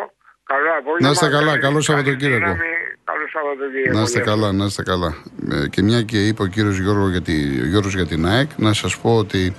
Καλό 0.52 0.70
απόγευμα. 0.78 1.06
Να 1.06 1.10
είστε 1.10 1.28
καλά, 1.28 1.46
Καλή- 1.52 1.62
καλό 1.66 1.80
Σαββατοκύριακο. 1.80 2.44
καλή 2.44 2.54
δύναμη, 2.54 2.76
Καλό 3.10 3.26
Σαββατοκύριακο. 3.32 3.96
Να 3.96 4.02
είστε 4.02 4.18
Γεια 4.18 4.26
σας. 4.28 4.34
καλά, 4.40 4.52
να 4.52 4.64
είστε 4.64 4.82
καλά. 4.82 5.10
Ε, 5.52 5.68
και 5.68 5.82
μια 5.82 6.02
και 6.02 6.26
είπε 6.26 6.42
ο 6.42 6.46
κύριος 6.46 6.78
Γιώργο 6.78 7.08
για, 7.08 7.22
τη, 7.22 7.32
ο 7.62 7.66
Γιώργος 7.72 7.94
για 7.94 8.06
την 8.06 8.26
ΑΕΚ, 8.26 8.50
να 8.56 8.72
σας 8.72 8.98
πω 9.00 9.16
ότι 9.16 9.54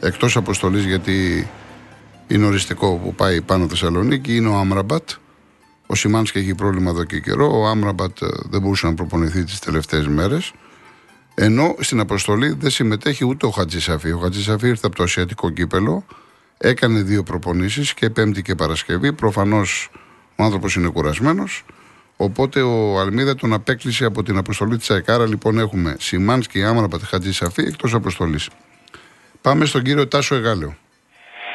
εκτός 0.00 0.36
αποστολής, 0.36 0.84
γιατί 0.84 1.46
είναι 2.28 2.46
οριστικό 2.46 3.00
που 3.02 3.14
πάει 3.14 3.42
πάνω 3.42 3.68
Θεσσαλονίκη, 3.68 4.36
είναι 4.36 4.48
ο 4.48 4.54
Άμραμπατ. 4.54 5.08
Ο 5.86 5.94
Σιμάνσκι 5.94 6.38
έχει 6.38 6.54
πρόβλημα 6.54 6.90
εδώ 6.90 7.04
και 7.04 7.20
καιρό. 7.20 7.60
Ο 7.60 7.66
Άμραμπατ 7.66 8.22
ε, 8.22 8.26
δεν 8.50 8.60
μπορούσε 8.60 8.86
να 8.86 8.94
προπονηθεί 8.94 9.44
τις 9.44 9.58
τελευταίες 9.58 10.06
μέρες. 10.06 10.52
Ενώ 11.34 11.74
στην 11.78 12.00
αποστολή 12.00 12.56
δεν 12.58 12.70
συμμετέχει 12.70 13.24
ούτε 13.24 13.46
ο 13.46 13.50
Χατζησαφή. 13.50 14.12
Ο 14.12 14.18
Χατζησαφή 14.18 14.68
ήρθε 14.68 14.86
από 14.86 14.96
το 14.96 15.02
Ασιατικό 15.02 15.50
κύπελο, 15.50 16.04
έκανε 16.58 17.02
δύο 17.02 17.22
προπονήσεις 17.22 17.94
και 17.94 18.10
Πέμπτη 18.10 18.42
και 18.42 18.54
Παρασκευή. 18.54 19.12
Προφανώς 19.12 19.90
ο 20.36 20.42
άνθρωπος 20.42 20.74
είναι 20.74 20.88
κουρασμένος. 20.88 21.64
Οπότε 22.16 22.60
ο 22.60 22.98
Αλμίδα 23.00 23.34
τον 23.34 23.52
απέκλεισε 23.52 24.04
από 24.04 24.22
την 24.22 24.36
αποστολή 24.36 24.76
της 24.76 24.90
ΑΕΚΑΡΑ. 24.90 25.26
Λοιπόν, 25.26 25.58
έχουμε 25.58 25.96
Σιμάνσκι, 25.98 26.62
Άμραμπατ, 26.62 27.00
Χατζησαφή 27.02 27.62
εκτός 27.62 27.94
αποστολής. 27.94 28.48
Πάμε 29.40 29.64
στον 29.64 29.82
κύριο 29.82 30.08
Τάσο 30.08 30.34
Εγάλεο. 30.34 30.76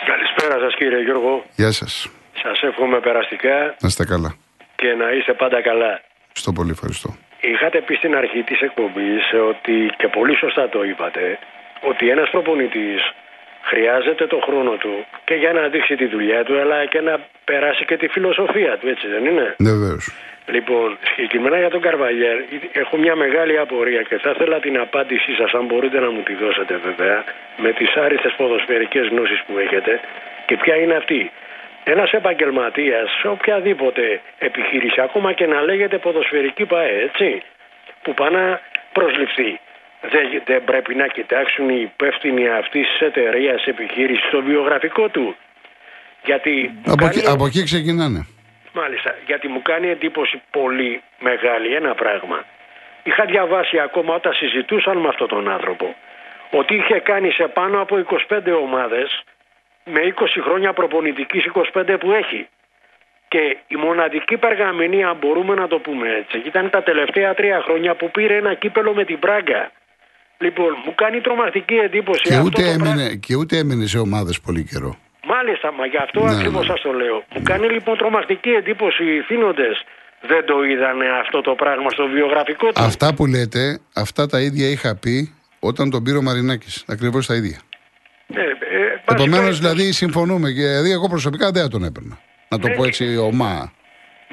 Καλησπέρα 0.06 0.60
σας 0.60 0.76
κύριε 0.76 1.02
Γιώργο. 1.04 1.46
Γεια 1.56 1.72
σας. 1.72 2.10
Σας 2.44 2.62
εύχομαι 2.62 3.00
περαστικά 3.00 3.56
Να 3.84 3.88
είστε 3.88 4.06
καλά. 4.06 4.36
και 4.76 4.94
να 4.94 5.12
είστε 5.12 5.34
πάντα 5.34 5.62
καλά. 5.62 6.02
Στο 6.34 6.52
πολύ 6.52 6.72
ευχαριστώ. 6.72 7.10
Είχατε 7.42 7.82
πει 7.82 7.94
στην 7.96 8.16
αρχή 8.16 8.42
της 8.44 8.60
εκπομπής 8.62 9.24
ότι 9.50 9.76
και 9.98 10.08
πολύ 10.08 10.36
σωστά 10.36 10.70
το 10.70 10.84
είπατε 10.84 11.40
ότι 11.82 12.10
ένας 12.10 12.30
προπονητής 12.30 13.02
χρειάζεται 13.62 14.28
το 14.28 14.40
χρόνο 14.46 14.72
του 14.72 15.06
και 15.24 15.34
για 15.34 15.52
να 15.54 15.68
δείξει 15.68 15.96
τη 15.96 16.06
δουλειά 16.06 16.44
του 16.44 16.60
αλλά 16.60 16.86
και 16.86 17.02
να 17.02 17.20
περάσει 17.46 17.86
και 17.86 17.98
τη 17.98 18.08
φιλοσοφία 18.08 18.78
του 18.78 18.88
έτσι 18.88 19.08
δεν 19.08 19.26
είναι; 19.26 19.56
Βεβαίως. 19.60 20.04
Λοιπόν, 20.56 20.98
συγκεκριμένα 21.16 21.58
για 21.58 21.70
τον 21.70 21.82
Καρβαλιέρ, 21.82 22.38
έχω 22.72 22.98
μια 22.98 23.16
μεγάλη 23.16 23.58
απορία 23.60 24.02
και 24.02 24.18
θα 24.18 24.30
ήθελα 24.36 24.60
την 24.60 24.80
απάντησή 24.80 25.34
σας, 25.40 25.52
αν 25.54 25.66
μπορείτε 25.66 26.00
να 26.00 26.10
μου 26.12 26.22
τη 26.22 26.34
δώσετε 26.34 26.80
βέβαια, 26.88 27.24
με 27.58 27.72
τις 27.74 27.96
άριστες 27.96 28.34
ποδοσφαιρικές 28.38 29.08
γνώσεις 29.08 29.40
που 29.48 29.58
έχετε 29.58 30.00
και 30.46 30.56
ποια 30.58 30.76
είναι 30.76 30.96
αυτή; 30.96 31.32
Ένας 31.84 32.12
επαγγελματίας 32.12 33.10
σε 33.22 33.28
οποιαδήποτε 33.28 34.22
επιχείρηση, 34.38 35.02
ακόμα 35.02 35.34
και 35.34 35.46
να 35.46 35.62
λέγεται 35.62 35.98
ποδοσφαιρική 35.98 36.66
ΠΑΕ, 36.66 37.02
έτσι, 37.04 37.42
που 38.02 38.14
πάει 38.14 38.32
να 38.32 38.62
προσληφθεί, 38.92 39.60
δεν, 40.02 40.42
δεν 40.46 40.64
πρέπει 40.64 40.96
να 40.96 41.08
κοιτάξουν 41.08 41.70
οι 41.70 41.80
υπεύθυνοι 41.82 42.50
αυτής 42.50 42.88
της 42.88 43.00
εταιρείας 43.00 43.66
επιχείρησης 43.66 44.28
στο 44.28 44.42
βιογραφικό 44.42 45.10
του. 45.10 45.36
Γιατί 46.24 46.72
Από, 46.86 46.96
κάνει- 46.96 47.16
εκεί, 47.18 47.28
από 47.28 47.46
εκεί 47.46 47.64
ξεκινάνε. 47.64 48.28
Μάλιστα, 48.74 49.16
γιατί 49.26 49.48
μου 49.48 49.62
κάνει 49.62 49.88
εντύπωση 49.90 50.42
πολύ 50.52 51.02
μεγάλη 51.20 51.74
ένα 51.76 51.94
πράγμα. 51.96 52.46
Είχα 53.04 53.26
διαβάσει 53.26 53.80
ακόμα 53.80 54.16
όταν 54.16 54.34
συζητούσαν 54.34 54.98
με 54.98 55.08
αυτόν 55.08 55.28
τον 55.28 55.50
άνθρωπο 55.50 55.96
ότι 56.52 56.76
είχε 56.76 57.00
κάνει 57.00 57.32
σε 57.32 57.48
πάνω 57.48 57.82
από 57.82 57.98
25 57.98 58.40
ομάδες 58.62 59.24
με 59.86 60.02
20 60.16 60.26
χρόνια 60.46 60.74
προπονητικής 60.74 61.44
25 61.74 61.98
που 62.00 62.12
έχει. 62.12 62.48
Και 63.28 63.58
η 63.68 63.76
μοναδική 63.76 64.38
περγαμηνία, 64.38 65.14
μπορούμε 65.14 65.54
να 65.56 65.68
το 65.68 65.78
πούμε 65.80 66.08
έτσι, 66.16 66.38
ήταν 66.48 66.70
τα 66.70 66.84
τελευταία 66.84 67.34
τρία 67.34 67.62
χρόνια 67.66 67.96
που 67.96 68.12
πήρε 68.12 68.36
ένα 68.36 68.54
κύπελο 68.54 68.94
με 68.94 69.04
την 69.06 69.20
Πράγκα. 69.20 69.72
Λοιπόν, 70.38 70.72
μου 70.86 70.94
κάνει 70.96 71.22
τρομακτική 71.22 71.74
εντύπωση 71.76 72.22
Και 72.22 72.34
αυτό 72.34 72.46
ούτε, 72.46 72.62
το 72.62 72.68
πράγμα. 72.68 72.90
έμεινε, 72.90 73.16
και 73.16 73.36
ούτε 73.36 73.58
έμεινε 73.58 73.86
σε 73.86 73.98
ομάδες 73.98 74.40
πολύ 74.42 74.64
καιρό. 74.64 74.98
Μάλιστα, 75.26 75.72
μα 75.72 75.86
γι' 75.86 75.98
αυτό 75.98 76.24
Ναι, 76.24 76.32
ακριβώς 76.36 76.68
ναι. 76.68 76.74
σας 76.74 76.82
το 76.82 76.92
λέω. 76.94 77.24
Μου 77.36 77.42
κάνει 77.44 77.68
λοιπόν 77.70 77.98
τρομακτική 77.98 78.50
εντύπωση 78.50 79.04
οι 79.04 79.22
θύνοντες 79.22 79.84
δεν 80.22 80.46
το 80.46 80.64
είδανε 80.64 81.06
αυτό 81.24 81.42
το 81.42 81.56
πράγμα 81.56 81.90
στο 81.90 82.08
βιογραφικό 82.08 82.68
τους. 82.72 82.86
Αυτά 82.86 83.14
που 83.14 83.26
λέτε, 83.26 83.80
αυτά 83.96 84.26
τα 84.28 84.40
ίδια 84.42 84.68
είχα 84.70 84.96
πει 84.96 85.34
όταν 85.60 85.90
τον 85.90 86.04
πήρε 86.04 86.18
ο 86.18 86.22
Μαρινάκης. 86.22 86.84
Ακριβώς 86.88 87.26
τα 87.28 87.36
ίδια. 87.36 87.60
Ε, 88.36 88.42
ε, 88.42 88.48
βασικά, 89.06 89.24
Επομένως, 89.24 89.60
δηλαδή, 89.60 89.92
συμφωνούμε. 89.92 90.50
Και, 90.52 90.62
δηλαδή, 90.62 90.92
εγώ 90.92 91.08
προσωπικά 91.08 91.52
δεν 91.52 91.62
θα 91.64 91.68
τον 91.70 91.84
έπαιρνα. 91.84 92.20
Να 92.48 92.60
το 92.60 92.68
Ναι. 92.68 92.76
πω 92.76 92.84
έτσι 92.84 93.18
ομά. 93.18 93.72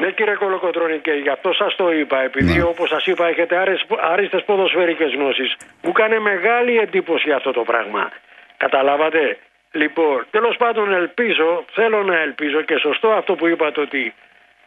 Ναι 0.00 0.10
κύριε 0.10 0.34
Κολοκοτρώνη 0.34 0.98
και 0.98 1.10
γι' 1.12 1.28
αυτό 1.28 1.52
σας 1.52 1.74
το 1.76 1.92
είπα 1.92 2.20
επειδή 2.22 2.52
Ναι. 2.56 2.62
όπως 2.62 2.88
σας 2.88 3.06
είπα 3.06 3.26
έχετε 3.28 3.56
άρες- 3.56 3.86
άριστες 4.12 4.42
ποδοσφαιρικές 4.44 5.12
γνώσεις 5.14 5.56
μου 5.82 5.92
κάνει 5.92 6.18
μεγάλη 6.18 6.76
εντύπωση 6.78 7.30
αυτό 7.32 7.50
το 7.52 7.62
πράγμα 7.62 8.10
καταλάβατε; 8.56 9.38
Λοιπόν 9.72 10.26
τέλος 10.30 10.56
πάντων 10.56 10.92
ελπίζω 10.92 11.64
θέλω 11.72 12.02
να 12.02 12.18
ελπίζω 12.20 12.60
και 12.62 12.76
σωστό 12.78 13.08
αυτό 13.08 13.34
που 13.34 13.46
είπατε 13.46 13.80
ότι 13.80 14.14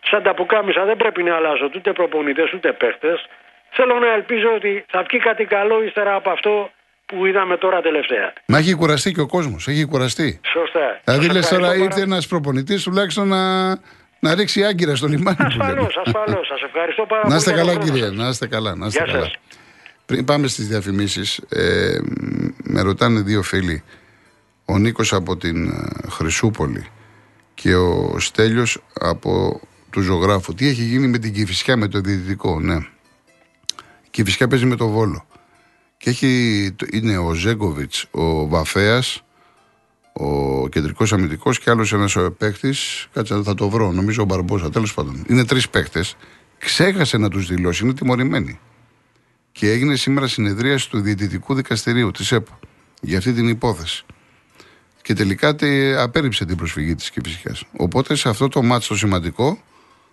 σαν 0.09 0.23
τα 0.23 0.33
πουκάμισα 0.33 0.85
δεν 0.85 0.97
πρέπει 0.97 1.23
να 1.23 1.35
αλλάζω 1.35 1.69
ούτε 1.75 1.91
προπονητές 1.93 2.53
ούτε 2.53 2.71
παίχτες 2.71 3.25
θέλω 3.69 3.99
να 3.99 4.13
ελπίζω 4.13 4.49
ότι 4.55 4.85
θα 4.89 5.03
βγει 5.09 5.19
κάτι 5.19 5.45
καλό 5.45 5.83
ύστερα 5.83 6.15
από 6.15 6.29
αυτό 6.29 6.71
που 7.11 7.25
είδαμε 7.25 7.57
τώρα 7.57 7.81
τελευταία 7.81 8.33
Μα 8.45 8.57
έχει 8.57 8.73
κουραστεί 8.73 9.11
και 9.11 9.21
ο 9.21 9.25
κόσμος. 9.27 9.67
Έχει 9.67 9.85
κουραστεί. 9.85 10.39
σωστά 10.53 11.01
Δηλαδή, 11.03 11.25
Σας 11.25 11.33
λες 11.35 11.47
τώρα, 11.47 11.61
ευχαριστώ 11.61 11.83
ήρθε 11.85 11.99
πάρα- 11.99 12.11
ένας 12.11 12.27
προπονητής 12.27 12.83
τουλάχιστον 12.83 13.27
να, 13.27 13.69
να 14.19 14.35
ρίξει 14.35 14.63
άγκυρα 14.63 14.95
στο 14.95 15.07
λιμάνι. 15.07 15.35
που 15.37 15.43
λέμε. 15.43 15.63
ασφαλώς 15.63 15.97
ασφαλώς 16.05 16.47
σας 16.47 16.61
ευχαριστώ 16.61 17.05
πάρα 17.05 17.21
πολύ 17.21 17.33
Να 17.33 17.39
είστε 17.39 17.51
για 17.53 17.59
τον 17.59 17.67
καλά, 17.69 17.79
χρόνο 17.81 17.91
κύριε. 17.93 18.07
σας. 18.07 18.17
Να 18.17 18.29
είστε 18.29 18.47
καλά. 18.47 18.75
Να 18.75 18.85
είστε 18.85 19.03
Γεια 19.03 19.13
καλά. 19.13 19.25
σας. 19.25 19.35
Πριν 20.05 20.25
πάμε 20.25 20.47
στις 20.47 20.67
διαφημίσεις, 20.67 21.37
ε, 21.49 21.97
με 22.63 22.81
ρωτάνε 22.81 23.19
δύο 23.19 23.41
φίλοι. 23.41 23.83
Ο 24.65 24.77
Νίκος 24.77 25.13
από 25.13 25.37
την 25.37 25.67
ε, 25.69 26.09
Χρυσούπολη 26.09 26.85
και 27.53 27.75
ο 27.75 28.15
Στέλιος 28.19 28.83
από 28.99 29.61
του 29.91 30.01
ζωγράφου. 30.01 30.53
Τι 30.53 30.67
έχει 30.67 30.81
γίνει 30.83 31.07
με 31.07 31.17
την 31.17 31.33
Κηφισιά, 31.33 31.77
με 31.77 31.87
το 31.87 31.99
διαιτητικό, 31.99 32.59
ναι. 32.59 32.75
Η 34.03 34.07
Κηφισιά 34.11 34.47
παίζει 34.47 34.65
με 34.65 34.75
το 34.75 34.87
Βόλο. 34.87 35.25
Και 36.01 36.09
έχει, 36.09 36.71
το- 36.75 36.85
είναι 36.91 37.17
ο 37.17 37.33
Ζέγκοβιτς, 37.33 38.05
ο 38.11 38.47
Βαφέας, 38.47 39.23
ο 40.13 40.67
κεντρικός 40.67 41.13
αμυντικός 41.13 41.59
και 41.59 41.69
άλλος 41.69 41.93
ένας 41.93 42.17
παίχτη. 42.37 42.73
Κάτσε, 43.13 43.41
θα 43.43 43.53
το 43.53 43.69
βρω. 43.69 43.91
Νομίζω 43.91 44.21
ο 44.21 44.25
Μπαρμπόσα. 44.25 44.69
Τέλος 44.69 44.93
πάντων. 44.93 45.25
Είναι 45.27 45.45
τρεις 45.45 45.69
παίχτε. 45.69 46.03
Ξέχασε 46.57 47.17
να 47.17 47.29
τους 47.29 47.47
δηλώσει. 47.47 47.83
Είναι 47.83 47.93
τιμωρημένοι. 47.93 48.59
Και 49.51 49.71
έγινε 49.71 49.95
σήμερα 49.95 50.27
συνεδρίαση 50.27 50.89
του 50.89 51.01
Διαιτητικού 51.01 51.53
Δικαστηρίου 51.53 52.11
της 52.11 52.31
ΕΠΑ 52.31 52.59
για 53.01 53.17
αυτή 53.17 53.33
την 53.33 53.47
υπόθεση. 53.47 54.05
Και 55.01 55.13
τελικά 55.13 55.55
τε, 55.55 56.01
απέρριψε 56.01 56.45
την 56.45 56.55
προσφυγή 56.57 56.95
της 56.95 57.09
Κυφυσιά. 57.11 57.55
Οπότε 57.77 58.15
σε 58.15 58.29
αυτό 58.29 58.47
το 58.47 58.61
μάτσο 58.61 58.87
το 58.87 58.95
σημαντικό, 58.95 59.59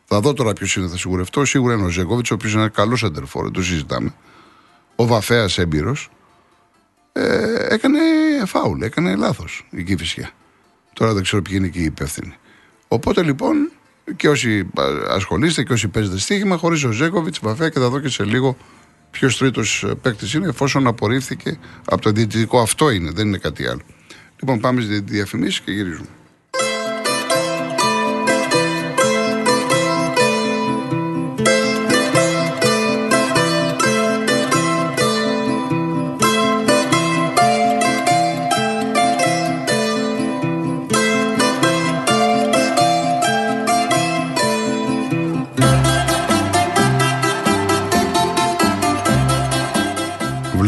θα 0.04 0.20
δω 0.20 0.32
τώρα 0.32 0.52
ποιος 0.52 0.76
είναι, 0.76 0.88
θα 0.88 0.96
σιγουρευτώ. 0.96 1.44
Σίγουρα 1.44 1.74
είναι 1.74 1.84
ο 1.84 1.88
Ζέγκοβιτς, 1.88 2.30
ο 2.30 2.34
οποίος 2.34 2.52
είναι 2.52 2.60
ένας 2.62 2.74
καλός 2.74 3.04
αντερφόρ, 3.04 3.42
δεν 3.44 3.52
το 3.52 3.62
συζητάμε. 3.62 4.14
Ο 5.00 5.06
Βαφέας 5.06 5.58
έμπειρος, 5.58 6.10
ε, 7.12 7.66
έκανε 7.74 7.98
φάουλ, 8.46 8.82
έκανε 8.82 9.16
λάθος 9.16 9.66
η 9.70 9.82
Κηφισιά. 9.82 10.30
Τώρα 10.92 11.12
δεν 11.12 11.22
ξέρω 11.22 11.42
ποιοι 11.42 11.54
είναι 11.56 11.68
και 11.68 11.78
οι 11.78 11.84
υπεύθυνοι. 11.84 12.34
Οπότε 12.88 13.22
λοιπόν 13.22 13.70
και 14.16 14.28
όσοι 14.28 14.58
α, 14.58 14.84
ασχολείστε 15.08 15.62
και 15.62 15.72
όσοι 15.72 15.88
παίζετε 15.88 16.18
στοίχημα, 16.18 16.56
χωρίς 16.56 16.84
ο 16.84 16.90
Ζέκοβιτς, 16.90 17.38
βαφέα 17.42 17.68
και 17.68 17.78
θα 17.78 17.88
δω 17.88 18.00
και 18.00 18.08
σε 18.08 18.24
λίγο 18.24 18.56
ποιος 19.10 19.38
τρίτος 19.38 19.86
παίκτης 20.02 20.34
είναι, 20.34 20.48
εφόσον 20.48 20.86
απορρίφθηκε 20.86 21.58
από 21.84 22.02
το 22.02 22.10
διαιτητικό. 22.10 22.60
Αυτό 22.60 22.90
είναι, 22.90 23.10
δεν 23.10 23.26
είναι 23.26 23.38
κάτι 23.38 23.66
άλλο. 23.66 23.82
Λοιπόν, 24.40 24.60
πάμε 24.60 24.80
στις 24.80 25.00
διαφημίσεις 25.00 25.60
και 25.60 25.72
γυρίζουμε. 25.72 26.08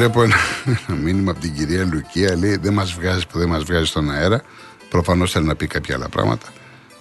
Βλέπω 0.01 0.23
ένα, 0.23 0.37
ένα 0.89 0.99
μήνυμα 0.99 1.31
από 1.31 1.41
την 1.41 1.55
κυρία 1.55 1.89
Λουκία. 1.93 2.37
Λέει: 2.37 2.57
Δεν 2.57 2.73
μας 2.73 2.93
βγάζει 2.93 3.27
που 3.27 3.39
δεν 3.39 3.49
μας 3.49 3.63
βγάζει 3.65 3.85
στον 3.85 4.11
αέρα. 4.11 4.43
Προφανώς 4.91 5.33
θέλει 5.33 5.47
να 5.47 5.55
πει 5.55 5.67
κάποια 5.67 5.95
άλλα 5.95 6.09
πράγματα. 6.09 6.47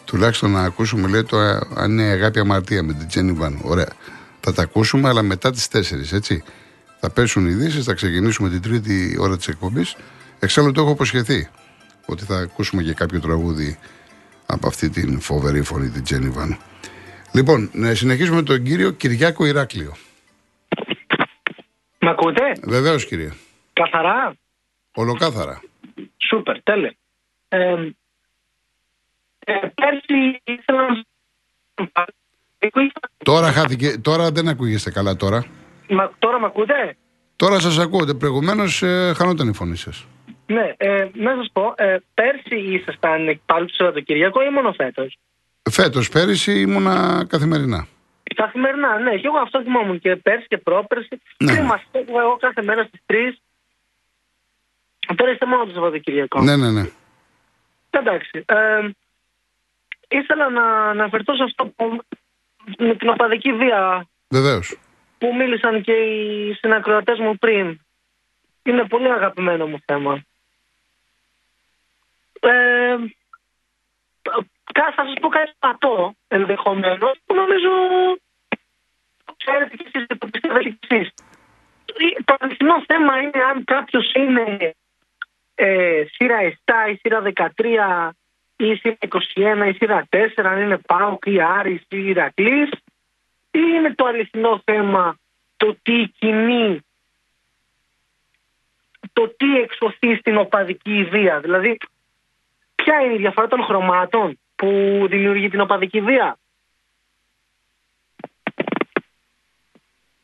Τουλάχιστον 0.05 0.51
να 0.51 0.61
ακούσουμε, 0.61 1.07
λέει, 1.07 1.23
το 1.23 1.37
α, 1.37 1.67
αν 1.75 1.91
είναι 1.91 2.03
αγάπη 2.03 2.39
αμαρτία 2.39 2.83
με 2.83 2.93
την 2.93 3.07
Τζένι 3.07 3.31
Βαν. 3.31 3.59
Ωραία. 3.61 3.87
Θα 4.39 4.53
τα 4.53 4.61
ακούσουμε, 4.61 5.09
αλλά 5.09 5.21
μετά 5.21 5.51
τις 5.51 5.67
4, 5.71 6.13
έτσι. 6.13 6.43
Θα 6.99 7.09
πέσουν 7.09 7.47
οι 7.47 7.51
ειδήσεις, 7.51 7.85
θα 7.85 7.93
ξεκινήσουμε 7.93 8.49
την 8.49 8.61
τρίτη 8.61 9.17
ώρα 9.19 9.37
της 9.37 9.47
εκπομπής. 9.47 9.95
Εξάλλου 10.39 10.71
το 10.71 10.81
έχω 10.81 10.91
υποσχεθεί 10.91 11.49
ότι 12.05 12.25
θα 12.25 12.37
ακούσουμε 12.37 12.83
και 12.83 12.93
κάποιο 12.93 13.19
τραγούδι 13.19 13.77
από 14.45 14.67
αυτή 14.67 14.89
την 14.89 15.19
φοβερή 15.19 15.61
φωνή, 15.61 15.89
την 15.89 16.03
Τζένι 16.03 16.29
Βαν. 16.29 16.57
Λοιπόν, 17.31 17.69
να 17.73 17.93
συνεχίσουμε 17.93 18.35
με 18.35 18.43
τον 18.43 18.63
κύριο 18.63 18.91
Κυριάκο 18.91 19.45
Ηράκλειο. 19.45 19.95
Μ' 22.09 22.11
ακούτε; 22.11 22.53
Βεβαίως, 22.63 23.05
κύριε. 23.05 23.31
Καθαρά; 23.73 24.35
Ολοκάθαρα. 24.95 25.61
Σούπερ, 26.17 26.63
τέλεια. 26.63 26.93
Ε, 27.47 27.57
ε, 29.39 29.53
πέρσι 29.75 30.41
ήθελα 30.43 30.81
να... 31.75 32.05
Τώρα 33.23 33.51
χάθηκε, 33.51 33.97
τώρα 33.97 34.31
δεν 34.31 34.47
ακούγεστε 34.47 34.91
καλά 34.91 35.15
τώρα. 35.15 35.45
Μα, 35.89 36.11
τώρα 36.19 36.39
με 36.39 36.45
ακούτε; 36.45 36.97
Τώρα 37.35 37.59
σας 37.59 37.77
ακούω, 37.77 38.15
προηγουμένως 38.15 38.81
ε, 38.81 39.13
χανόταν 39.15 39.47
η 39.47 39.53
φωνή 39.53 39.75
σας. 39.75 40.05
Ναι, 40.45 40.73
ε, 40.77 41.09
να 41.13 41.35
σας 41.35 41.49
πω, 41.53 41.73
ε, 41.75 41.97
πέρσι 42.13 42.55
ήσασταν 42.55 43.41
πάλι 43.45 43.65
το 43.65 43.73
Σαββατοκυριακό 43.73 44.41
ή 44.41 44.49
μόνο 44.49 44.71
φέτος; 44.71 45.17
Φέτος, 45.71 46.09
πέρυσι 46.09 46.59
ήμουνα 46.59 47.25
καθημερινά. 47.29 47.87
Καθημερινά, 48.35 48.99
ναι, 48.99 49.15
και 49.17 49.27
εγώ 49.27 49.37
αυτό 49.37 49.61
θυμόμουν 49.61 49.99
και 49.99 50.15
πέρσι 50.15 50.47
και 50.47 50.57
πρόπερσι. 50.57 51.21
Ναι. 51.37 51.51
Ναι. 51.53 51.59
Είμαστε 51.59 52.05
εγώ 52.07 52.37
κάθε 52.39 52.61
μέρα 52.61 52.83
στις 52.83 53.01
3. 53.05 53.15
Τώρα 55.15 55.31
είστε 55.31 55.45
μόνο 55.45 55.65
το 55.65 55.71
Σαββατοκυριακό. 55.73 56.41
Ναι, 56.41 56.55
ναι, 56.55 56.71
ναι. 56.71 56.89
Εντάξει. 57.89 58.43
Ε, 58.45 58.89
ήθελα 60.07 60.49
να 60.49 60.89
αναφερθώ 60.89 61.35
σε 61.35 61.43
αυτό 61.43 61.65
που 61.65 61.99
με 62.77 62.95
την 62.95 63.09
οπαδική 63.09 63.53
βία 63.53 64.07
Βεβαίως. 64.29 64.77
που 65.17 65.35
μίλησαν 65.35 65.81
και 65.81 65.91
οι 65.91 66.53
συνακροατές 66.53 67.19
μου 67.19 67.37
πριν. 67.37 67.79
Είναι 68.63 68.83
πολύ 68.87 69.11
αγαπημένο 69.11 69.67
μου 69.67 69.79
θέμα. 69.85 70.23
Ε, 72.39 72.95
κα- 74.73 74.93
θα 74.95 75.03
σας 75.05 75.13
πω 75.21 75.27
κάτι 75.27 75.51
πατώ 75.59 76.13
ενδεχομένως 76.27 77.19
που 77.25 77.35
νομίζω 77.35 77.69
ξέρετε 79.37 79.75
και 79.75 79.85
εσείς 79.93 80.07
και 80.07 80.15
το 80.15 80.27
πιστεύετε 80.27 80.69
και 80.69 80.95
εσείς. 80.95 81.13
Ε, 82.17 82.23
Το 82.25 82.35
αληθινό 82.39 82.83
θέμα 82.87 83.17
είναι 83.21 83.43
αν 83.49 83.63
κάποιος 83.63 84.11
είναι 84.13 84.73
ε, 85.55 86.03
σειρά 86.11 86.37
7 86.41 86.73
ή 86.91 86.95
σειρά 87.01 87.21
13 87.21 88.09
ή 88.55 88.75
σειρά 88.75 88.97
21 89.35 89.67
ή 89.67 89.73
σειρά 89.73 90.07
4 90.09 90.45
αν 90.45 90.61
είναι 90.61 90.77
ΠΑΟΚ 90.77 91.25
ή 91.25 91.41
Άρης 91.41 91.81
ή 91.89 92.07
Ηρακλής 92.09 92.69
ή 93.51 93.59
είναι 93.75 93.93
το 93.95 94.05
αληθινό 94.05 94.61
θέμα 94.65 95.17
το 95.57 95.75
τι 95.81 96.07
κινεί 96.19 96.81
το 99.13 99.27
τι 99.37 99.57
εξωθεί 99.57 100.15
στην 100.15 100.37
οπαδική 100.37 101.03
βία. 101.03 101.39
Δηλαδή, 101.39 101.77
ποια 102.75 103.01
είναι 103.01 103.13
η 103.13 103.17
διαφορά 103.17 103.47
των 103.47 103.63
χρωμάτων; 103.63 104.39
Που 104.59 105.05
δημιουργεί 105.09 105.49
την 105.49 105.61
οπαδική 105.61 106.01
βία. 106.01 106.37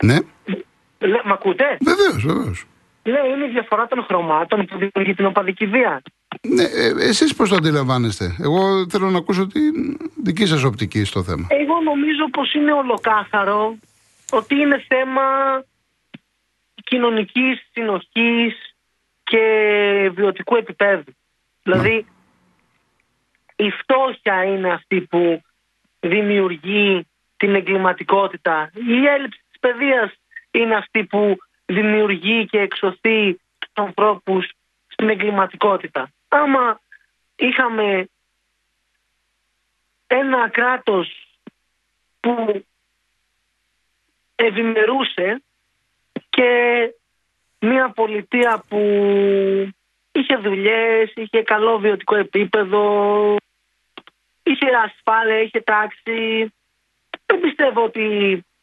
Ναι, 0.04 0.18
Λε, 1.00 1.20
μ' 1.25 1.32
ακούτε; 1.32 1.77
βεβαίως, 1.82 2.25
βεβαίως. 2.25 2.65
Λέει 3.04 3.30
είναι 3.36 3.46
η 3.46 3.50
διαφορά 3.50 3.88
των 3.88 4.04
χρωμάτων 4.04 4.65
που 4.65 4.77
δημιουργεί 4.77 5.13
την 5.13 5.25
οπαδική 5.25 5.65
βία. 5.65 6.01
Ναι, 6.42 6.63
ε, 6.63 7.08
εσείς 7.10 7.36
πώς 7.36 7.50
το 7.50 7.56
αντιλαμβάνεστε; 7.56 8.36
Εγώ 8.39 8.89
θέλω 8.89 9.10
να 9.10 9.18
ακούσω 9.18 9.48
την 9.48 9.98
δική 10.24 10.46
σας 10.46 10.63
οπτική 10.63 11.04
στο 11.04 11.24
θέμα. 11.24 11.48
Εγώ 11.50 11.82
νομίζω 11.82 12.30
πως 12.32 12.54
είναι 12.54 12.74
ολοκάθαρο 12.74 13.77
ότι 14.32 14.56
είναι 14.56 14.86
θέμα 14.88 15.24
κοινωνικής 16.84 17.70
συνοχής 17.72 18.75
και 19.24 19.42
βιωτικού 20.15 20.56
επίπεδου. 20.56 21.13
Δηλαδή 21.63 22.06
η 23.56 23.70
φτώχεια 23.70 24.44
είναι 24.44 24.74
αυτή 24.74 25.02
που 25.02 25.42
δημιουργεί 26.00 27.08
την 27.38 27.56
εγκληματικότητα. 27.56 28.72
Η 28.74 29.06
έλλειψη 29.06 29.40
της 29.52 29.60
παιδείας 29.60 30.12
είναι 30.52 30.76
αυτή 30.76 31.04
που 31.04 31.38
δημιουργεί 31.66 32.46
και 32.46 32.60
εξωθεί 32.60 33.34
τους 33.34 33.72
ανθρώπους 33.74 34.52
στην 34.88 35.10
εγκληματικότητα. 35.10 36.10
Άμα 36.28 36.80
είχαμε 37.36 38.10
ένα 40.08 40.50
κράτος 40.50 41.40
που 42.20 42.66
ευημερούσε 44.36 45.44
και 46.30 46.50
μια 47.60 47.90
πολιτεία 47.90 48.64
που 48.68 48.80
είχε 50.12 50.36
δουλειές, 50.36 51.12
είχε 51.16 51.42
καλό 51.44 51.78
βιωτικό 51.78 52.16
επίπεδο, 52.16 53.36
είχε 54.46 54.66
ασφάλεια, 54.86 55.42
είχε 55.42 55.62
τάξη. 55.62 56.54
Δεν 57.25 57.40
πιστεύω 57.40 57.84
ότι 57.84 58.06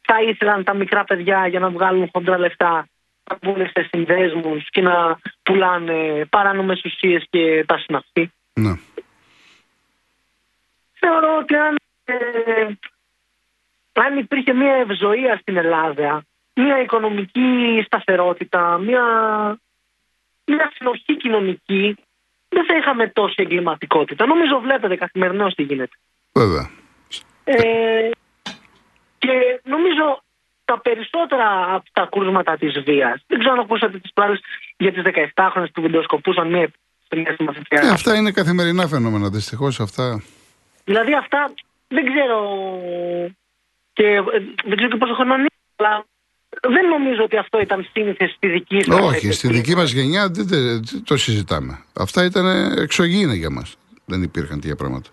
θα 0.03 0.23
ήθελαν 0.23 0.65
τα 0.65 0.75
μικρά 0.75 1.05
παιδιά 1.05 1.47
για 1.47 1.61
να 1.61 1.71
βγάλουν 1.71 2.09
χοντρά 2.12 2.39
λεφτά 2.39 2.87
να 3.31 3.39
μπουν 3.41 3.67
σε 3.67 3.89
συνδέσμους 3.91 4.71
και 4.71 4.81
να 4.81 5.19
πουλάνε 5.43 6.25
παράνομες 6.31 6.85
ουσίες 6.85 7.27
και 7.31 7.65
τα 7.67 7.79
συναυτή. 7.79 8.33
Ναι. 8.55 8.75
Θεωρώ 10.93 11.37
ότι 11.39 11.55
αν, 11.57 11.77
ε, 12.05 12.15
αν 13.93 14.19
υπήρχε 14.19 14.53
μια 14.53 14.75
ευζοία 14.75 15.39
στην 15.41 15.57
Ελλάδα, 15.57 16.25
μια 16.55 16.81
οικονομική 16.81 17.83
σταθερότητα, 17.87 18.79
μια, 18.79 19.05
μια 20.45 20.73
συνοχή 20.75 21.17
κοινωνική, 21.17 21.97
δεν 22.52 22.64
θα 22.64 22.76
είχαμε 22.76 23.09
τόση 23.09 23.35
εγκληματικότητα. 23.37 24.26
Νομίζω 24.26 24.61
βλέπετε 24.61 24.97
καθημερινώς 24.97 25.54
τι 25.54 25.62
γίνεται. 25.62 25.97
Βέβαια. 26.32 26.71
Ε, 27.44 28.11
και 29.18 29.61
νομίζω 29.64 30.23
τα 30.64 30.80
περισσότερα 30.80 31.75
από 31.75 31.85
τα 31.92 32.09
κρούσματα 32.11 32.56
της 32.56 32.80
βίας. 32.80 33.25
Δεν 33.26 33.38
ξέρω 33.38 33.54
αν 33.54 33.61
ακούσατε 33.61 33.99
τις 33.99 34.12
πράγμα 34.12 34.38
για 34.76 34.92
τις 34.92 35.02
17χρονε 35.35 35.66
που 35.75 35.82
βιντεοσκοπούσαν 35.82 36.49
μία 36.49 36.71
μια 37.16 37.35
συμμαθητριά. 37.37 37.80
Ε, 37.82 37.88
αυτά 37.88 38.14
είναι 38.14 38.30
καθημερινά 38.30 38.87
φαινόμενα, 38.88 39.28
δυστυχώς 39.28 39.80
αυτά. 39.80 40.23
Δηλαδή 40.85 41.14
αυτά 41.14 41.52
δεν 41.88 42.04
ξέρω. 42.04 42.38
Και 43.92 44.06
ε, 44.06 44.23
δεν 44.64 44.76
ξέρω 44.76 44.90
και 44.90 44.97
πόσο 44.97 45.14
χρόνο 45.14 45.34
είναι, 45.34 45.47
αλλά 45.76 46.04
δεν 46.60 46.88
νομίζω 46.88 47.23
ότι 47.23 47.36
αυτό 47.36 47.60
ήταν 47.60 47.88
σύνηθε 47.93 48.32
στη 48.36 48.49
δική 48.49 48.82
σα. 48.82 48.95
Όχι, 48.95 49.32
στη 49.32 49.49
δική 49.49 49.75
μας 49.75 49.93
γενιά 49.93 50.28
δεν, 50.28 50.47
δεν, 50.47 50.62
δεν 50.62 51.02
το 51.04 51.17
συζητάμε. 51.17 51.84
Αυτά 51.93 52.25
ήταν 52.25 52.47
εξωγήινα 52.76 53.34
για 53.34 53.50
μας. 53.50 53.76
Δεν 54.04 54.23
υπήρχαν 54.23 54.60
τέτοια 54.60 54.76
πράγματα. 54.76 55.10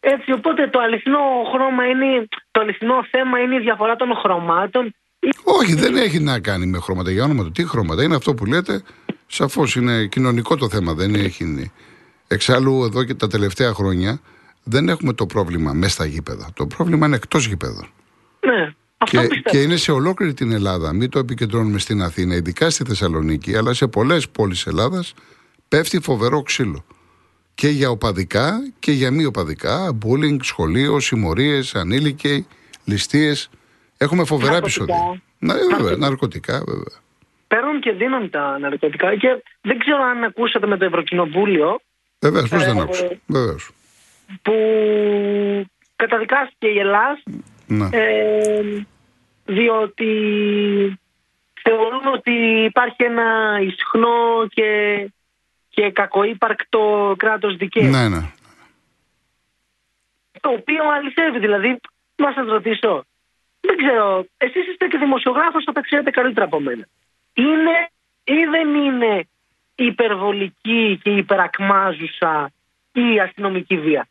Έτσι, 0.00 0.32
οπότε 0.32 0.68
το 0.68 0.78
αληθινό 0.78 1.18
χρώμα 1.52 1.86
είναι, 1.86 2.28
το 2.50 2.60
αληθινό 2.60 3.04
θέμα 3.10 3.38
είναι 3.38 3.54
η 3.54 3.58
διαφορά 3.58 3.96
των 3.96 4.14
χρωμάτων. 4.14 4.94
Όχι, 5.44 5.74
δεν 5.74 5.96
έχει 5.96 6.18
να 6.18 6.40
κάνει 6.40 6.66
με 6.66 6.78
χρώματα. 6.78 7.10
Για 7.10 7.24
όνομα 7.24 7.44
του, 7.44 7.52
τι 7.52 7.68
χρώματα. 7.68 8.02
Είναι 8.02 8.14
αυτό 8.14 8.34
που 8.34 8.46
λέτε. 8.46 8.82
Σαφώς 9.26 9.74
είναι 9.74 10.06
κοινωνικό 10.06 10.56
το 10.56 10.68
θέμα. 10.68 10.94
Δεν 10.94 11.14
έχει. 11.14 11.72
Εξάλλου, 12.28 12.84
εδώ 12.84 13.04
και 13.04 13.14
τα 13.14 13.26
τελευταία 13.26 13.72
χρόνια 13.72 14.20
δεν 14.62 14.88
έχουμε 14.88 15.12
το 15.12 15.26
πρόβλημα 15.26 15.72
μέσα 15.72 15.92
στα 15.92 16.04
γήπεδα. 16.04 16.50
Το 16.54 16.66
πρόβλημα 16.66 17.06
είναι 17.06 17.16
εκτός 17.16 17.46
γήπεδων. 17.46 17.88
Ναι. 18.46 18.74
Αυτό 19.02 19.20
Και, 19.20 19.26
πιστεύω. 19.26 19.50
και 19.50 19.62
είναι 19.62 19.76
σε 19.76 19.92
ολόκληρη 19.92 20.34
την 20.34 20.52
Ελλάδα. 20.52 20.92
Μην 20.92 21.10
το 21.10 21.18
επικεντρώνουμε 21.18 21.78
στην 21.78 22.02
Αθήνα, 22.02 22.34
ειδικά 22.34 22.70
στη 22.70 22.84
Θεσσαλονίκη, 22.84 23.56
αλλά 23.56 23.74
σε 23.74 23.86
πολλές 23.86 24.28
πόλεις 24.28 24.66
Ελλάδας 24.66 25.14
πέφτει 25.68 26.00
φοβερό 26.00 26.42
ξύλο. 26.42 26.84
Και 27.54 27.68
για 27.68 27.90
οπαδικά 27.90 28.72
και 28.78 28.92
για 28.92 29.10
μη 29.10 29.24
οπαδικά. 29.24 29.92
Μπούλινγκ, 29.92 30.40
σχολείο, 30.42 31.00
συμμορίες, 31.00 31.74
ανήλικοι, 31.74 32.46
ληστείες. 32.84 33.50
Έχουμε 33.96 34.24
φοβερά 34.24 34.52
Ναρκωτικά. 34.52 34.82
επεισόδια. 34.84 35.22
Να, 35.38 35.54
ε, 35.54 35.58
βέβαια, 35.76 35.96
ναρκωτικά, 35.96 36.62
βέβαια. 36.66 36.98
Παίρνουν 37.48 37.80
και 37.80 37.92
δίνουν 37.92 38.30
τα 38.30 38.58
ναρκωτικά 38.58 39.16
και 39.16 39.42
δεν 39.60 39.78
ξέρω 39.78 40.02
αν 40.02 40.24
ακούσατε 40.24 40.66
με 40.66 40.76
το 40.76 40.84
Ευρωκοινοβούλιο 40.84 41.80
Βεβαίως, 42.20 42.48
πώς 42.48 42.64
δεν 42.64 42.76
Ε, 42.76 42.80
άκουσα. 42.80 43.08
Βεβαίως. 43.26 43.70
που 44.42 44.52
καταδικάστηκε 45.96 46.66
η 46.66 46.78
Ελλάς 46.78 47.22
Ναι. 47.70 47.88
ε, 47.92 48.84
διότι 49.44 50.08
θεωρούν 51.62 52.06
ότι 52.14 52.32
υπάρχει 52.64 53.04
ένα 53.04 53.58
ισχνό 53.60 54.46
και, 54.48 54.70
και 55.68 55.90
κακούπαρκτο 55.90 57.14
κράτος 57.18 57.56
δικαίου. 57.56 57.90
ναι, 57.90 58.08
ναι. 58.08 58.32
Το 60.40 60.50
οποίο 60.50 60.90
αληθεύει, 60.90 61.38
δηλαδή, 61.38 61.80
να 62.16 62.32
σας 62.32 62.46
ρωτήσω, 62.46 63.04
δεν 63.60 63.76
ξέρω, 63.76 64.26
εσείς 64.36 64.66
είστε 64.68 64.86
και 64.86 64.98
δημοσιογράφος, 64.98 65.64
θα 65.64 65.72
τα 65.72 65.80
ξέρετε 65.80 66.10
καλύτερα 66.10 66.46
από 66.46 66.60
μένα. 66.60 66.88
Είναι 67.34 67.90
ή 68.24 68.44
δεν 68.50 68.74
είναι 68.74 69.28
υπερβολική 69.74 71.00
και 71.02 71.10
υπερακμάζουσα 71.10 72.52
η 72.92 73.20
αστυνομική 73.20 73.78
βία; 73.78 74.08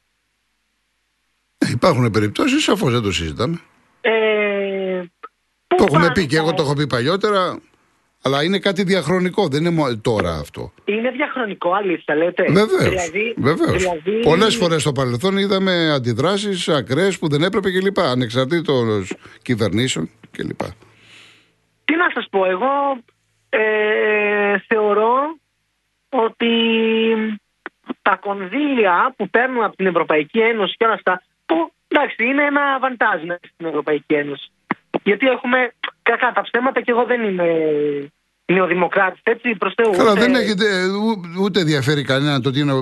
Ε, 1.66 1.70
Υπάρχουν 1.72 2.12
περιπτώσεις, 2.12 2.64
σαφώς 2.64 2.92
δεν 2.92 3.02
το 3.02 3.12
συζητάμε. 3.12 3.60
Ε, 4.02 4.12
πού 5.68 5.76
Το 5.76 5.84
έχουμε 5.88 6.00
πάνε 6.00 6.12
πει 6.14 6.26
και 6.28 6.38
εγώ 6.38 6.50
τα- 6.50 6.54
το 6.56 6.62
έχω 6.64 6.74
πει 6.74 6.88
παλιότερα. 6.88 7.60
Αλλά 8.24 8.44
είναι 8.44 8.60
κάτι 8.60 8.84
διαχρονικό, 8.84 9.48
δεν 9.48 9.60
είναι 9.60 9.70
μο- 9.70 9.98
τώρα 10.02 10.32
αυτό. 10.36 10.74
Είναι 10.86 11.10
διαχρονικό, 11.12 11.74
αλήθεια, 11.74 12.16
λέτε. 12.16 12.44
Βεβαίως. 12.44 12.90
Δηλαδή, 12.90 13.34
Βεβαίως. 13.38 13.78
δηλαδή- 13.78 14.20
Πολλές 14.20 14.56
φορές 14.56 14.82
στο 14.82 14.92
παρελθόν 14.92 15.38
είδαμε 15.38 15.92
αντιδράσεις 15.92 16.70
ακραίες 16.70 17.20
που 17.20 17.28
δεν 17.30 17.44
έπρεπε 17.44 17.72
κλπ. 17.72 18.00
Ανεξαρτήτως 18.00 19.14
κυβερνήσεων 19.42 20.10
κλπ. 20.32 20.60
Τι 21.86 21.96
να 21.96 22.10
σας 22.14 22.28
πω, 22.30 22.46
εγώ 22.46 22.68
ε, 23.50 24.60
θεωρώ 24.68 25.16
ότι 26.10 26.50
τα 28.02 28.16
κονδύλια 28.16 29.14
που 29.18 29.30
παίρνουν 29.30 29.64
από 29.64 29.76
την 29.76 29.86
Ευρωπαϊκή 29.86 30.40
Ένωση 30.40 30.76
και 30.78 30.86
όλα 30.86 30.94
αυτά, 30.94 31.22
που 31.22 31.39
εντάξει 31.92 32.24
είναι 32.26 32.44
ένα 32.44 32.80
βαντάζ 32.80 33.20
μέσα 33.24 33.40
στην 33.54 33.66
Ευρωπαϊκή 33.68 34.14
Ένωση. 34.14 34.52
Γιατί 35.04 35.28
έχουμε 35.28 35.72
κακά 36.02 36.32
τα 36.36 36.42
ψέματα 36.42 36.82
και 36.82 36.92
εγώ 36.92 37.04
δεν 37.06 37.22
είμαι 37.24 37.48
νεοδημοκράτης, 38.46 39.20
έτσι 39.24 39.56
προς 39.56 39.74
Θεού. 39.76 39.92
Καλά, 39.92 40.12
ούτε- 40.12 40.20
δεν 40.22 40.36
έχετε, 40.36 40.66
ου- 40.86 41.42
ούτε 41.42 41.60
ενδιαφέρει 41.60 42.04
κανένα 42.04 42.42
το 42.42 42.50
ότι 42.50 42.60
είναι. 42.60 42.74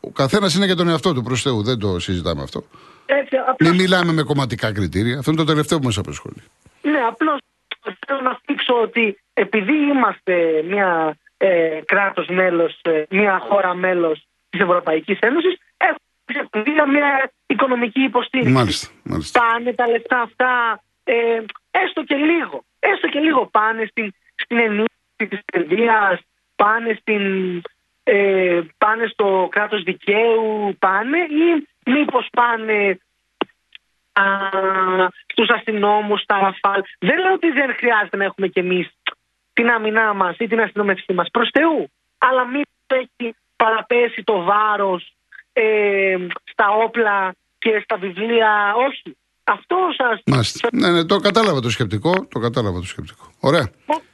Ο 0.00 0.10
καθένας 0.12 0.54
είναι 0.54 0.64
για 0.66 0.76
τον 0.76 0.88
εαυτό 0.88 1.14
του 1.14 1.22
προς 1.22 1.42
Θεού. 1.42 1.62
Δεν 1.62 1.78
το 1.78 1.98
συζητάμε 1.98 2.42
αυτό. 2.42 2.64
Έτσι, 3.06 3.36
απλώς, 3.36 3.70
Μην 3.70 3.80
μιλάμε 3.80 4.12
με 4.12 4.22
κομματικά 4.22 4.72
κριτήρια. 4.72 5.18
Αυτό 5.18 5.30
είναι 5.30 5.40
το 5.40 5.46
τελευταίο 5.46 5.78
που 5.78 5.84
μας 5.84 5.98
απασχολεί. 5.98 6.42
ναι, 6.82 6.98
απλώς 7.08 7.38
θέλω 8.06 8.20
να 8.20 8.38
θίξω 8.46 8.74
ότι 8.82 9.18
επειδή 9.34 9.72
είμαστε 9.76 10.62
μια 10.68 11.16
ε, 11.36 11.80
κράτος 11.84 12.26
μέλος, 12.28 12.80
ε, 12.82 13.02
μια 13.10 13.38
χώρα 13.48 13.74
μέλος 13.74 14.26
της 14.50 14.60
Ευρωπαϊκής 14.60 15.18
Ένωσης, 15.20 15.54
έχουμε 15.76 16.40
σε 16.40 16.46
κονδύλια 16.50 16.88
μια 16.88 17.30
οικονομική 17.54 18.00
υποστήριξη. 18.00 18.52
Μάλιστα. 18.52 18.88
μάλιστα. 19.02 19.40
πάνε 19.40 19.72
τα 19.72 19.88
λεφτά 19.88 20.20
αυτά, 20.20 20.82
ε, 21.04 21.40
έστω 21.70 22.04
και 22.04 22.14
λίγο, 22.14 22.64
έστω 22.78 23.08
και 23.08 23.18
λίγο 23.18 23.46
πάνε 23.46 23.84
στην, 23.90 24.14
στην 24.34 24.58
ενίσχυση 24.58 25.26
της 25.28 25.40
παιδείας, 25.52 26.20
πάνε, 26.56 26.98
στην, 27.00 27.22
ε, 28.02 28.60
πάνε 28.78 29.06
στο 29.06 29.48
κράτος 29.50 29.82
δικαίου, 29.82 30.76
πάνε 30.78 31.18
ή 31.18 31.68
μήπως 31.90 32.28
πάνε 32.32 32.98
α, 34.12 34.24
στους 35.26 35.48
αστυνόμους, 35.48 36.20
στα 36.20 36.38
ραφάλ. 36.38 36.82
Δεν 36.98 37.18
λέω 37.18 37.32
ότι 37.32 37.50
δεν 37.50 37.74
χρειάζεται 37.74 38.16
να 38.16 38.24
έχουμε 38.24 38.48
κι 38.48 38.58
εμείς 38.58 38.90
την 39.52 39.70
άμυνά 39.70 40.14
μας 40.14 40.36
ή 40.38 40.46
την 40.46 40.60
αστυνομευτική 40.60 41.12
μας 41.12 41.28
προς 41.30 41.48
Θεού, 41.52 41.90
αλλά 42.18 42.44
μήπως 42.44 42.86
έχει 42.88 43.34
παραπέσει 43.56 44.22
το 44.24 44.42
βάρος 44.42 45.14
ε, 45.52 46.16
στα 46.44 46.68
όπλα 46.68 47.34
και 47.64 47.80
στα 47.84 47.96
βιβλία. 47.96 48.50
Όχι. 48.88 49.16
Αυτό 49.44 49.76
σας... 49.96 50.20
Μάλιστα. 50.26 50.68
Ναι, 50.72 50.90
ναι, 50.90 51.04
το 51.04 51.16
κατάλαβα 51.16 51.60
το 51.60 51.70
σκεπτικό. 51.70 52.26
Το 52.30 52.38
κατάλαβα 52.38 52.78
το 52.80 52.86
σκεπτικό. 52.86 53.24
Ωραία. 53.40 53.70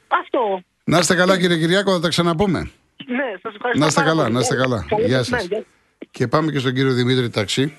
Αυτό. 0.07 0.61
Να 0.83 0.97
είστε 0.99 1.15
καλά, 1.15 1.39
κύριε 1.39 1.57
Κυριάκο, 1.57 1.91
θα 1.91 1.99
τα 1.99 2.07
ξαναπούμε. 2.09 2.59
Ναι, 3.05 3.29
σας 3.41 3.53
ευχαριστώ 3.55 3.79
Να 3.79 3.85
είστε 3.85 3.99
πάρα 4.01 4.11
καλά, 4.11 4.21
πολύ. 4.23 4.33
να 4.33 4.39
είστε 4.39 4.55
καλά. 4.55 4.85
Καλό 4.89 5.05
Γεια 5.05 5.17
μεσημέρι. 5.17 5.47
σας. 5.47 5.63
Και 6.11 6.27
πάμε 6.27 6.51
και 6.51 6.59
στον 6.59 6.73
κύριο 6.73 6.93
Δημήτρη 6.93 7.29
Ταξί. 7.29 7.77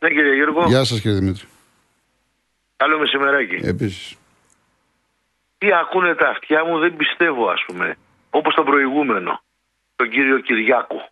Ναι 0.00 0.08
κύριε 0.08 0.34
Γιώργο, 0.34 0.64
Γεια 0.66 0.84
σας 0.84 1.00
κύριε 1.00 1.18
Δημήτρη. 1.18 1.44
καλό 2.76 2.98
μεσημεράκι. 2.98 3.58
Επίσης. 3.66 4.14
τι 5.58 5.66
ακούνε 5.72 6.14
τα 6.14 6.28
αυτιά 6.28 6.64
μου 6.64 6.78
δεν 6.78 6.96
πιστεύω 6.96 7.48
ας 7.48 7.64
πούμε. 7.66 7.96
Όπως 8.30 8.54
τον 8.54 8.64
προηγούμενο, 8.64 9.42
τον 9.96 10.10
κύριο 10.10 10.38
Κυριάκο. 10.38 11.08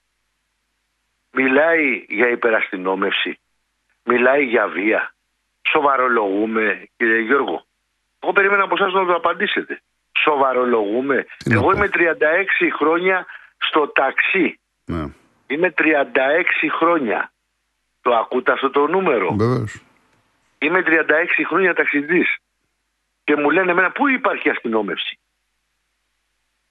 Μιλάει 1.39 2.05
για 2.09 2.29
υπεραστηνόμευση. 2.29 3.39
Μιλάει 4.05 4.45
για 4.45 4.67
βία. 4.69 5.15
Σοβαρολογούμε 5.69 6.89
κύριε 6.97 7.21
Γιώργο. 7.21 7.65
Εγώ 8.21 8.33
περίμενα 8.33 8.63
από 8.63 8.75
εσάς 8.75 8.93
να 8.93 9.07
το 9.07 9.15
απαντήσετε. 9.15 9.81
Σοβαρολογούμε. 10.19 11.27
Τι 11.37 11.49
να 11.51 11.55
Εγώ 11.55 11.65
πω. 11.71 11.71
είμαι 11.77 11.89
36 11.93 12.71
χρόνια 12.79 13.27
στο 13.59 13.89
ταξί. 13.89 14.59
Ναι. 14.85 15.05
Είμαι 15.47 15.75
36 15.79 16.69
χρόνια. 16.79 17.33
Το 18.03 18.15
ακούτε 18.15 18.53
αυτό 18.53 18.71
το 18.71 18.87
νούμερο; 18.87 19.35
Βεβαίως. 19.35 19.81
Είμαι 20.59 20.83
36 20.87 21.45
χρόνια 21.47 21.75
ταξιδής. 21.75 22.37
Και 23.25 23.37
μου 23.37 23.51
λένε 23.51 23.71
εμένα 23.71 23.91
πού 23.91 24.09
υπάρχει 24.09 24.49
αστυνόμευση; 24.51 25.19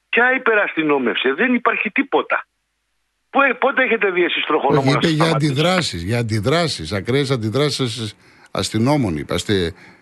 Ποια 0.09 0.33
υπεραστυνόμευση; 0.33 1.31
Δεν 1.31 1.53
υπάρχει 1.53 1.91
τίποτα. 1.91 2.45
Πού, 3.35 3.41
ε, 3.41 3.53
πότε 3.53 3.83
έχετε 3.83 4.07
δει 4.11 4.23
εσείς 4.23 4.43
τροχονόμο 4.45 4.81
Όχι, 4.81 4.89
να 4.91 4.97
είπε 4.97 5.07
σας 5.07 5.15
για 5.15 5.25
σταματήσει; 5.25 5.51
αντιδράσεις. 5.51 6.01
Για 6.03 6.17
αντιδράσεις. 6.19 6.91
Ακραίες 6.91 7.29
αντιδράσεις 7.31 8.15
αστυνόμων, 8.51 9.17
είπαστε. 9.17 9.53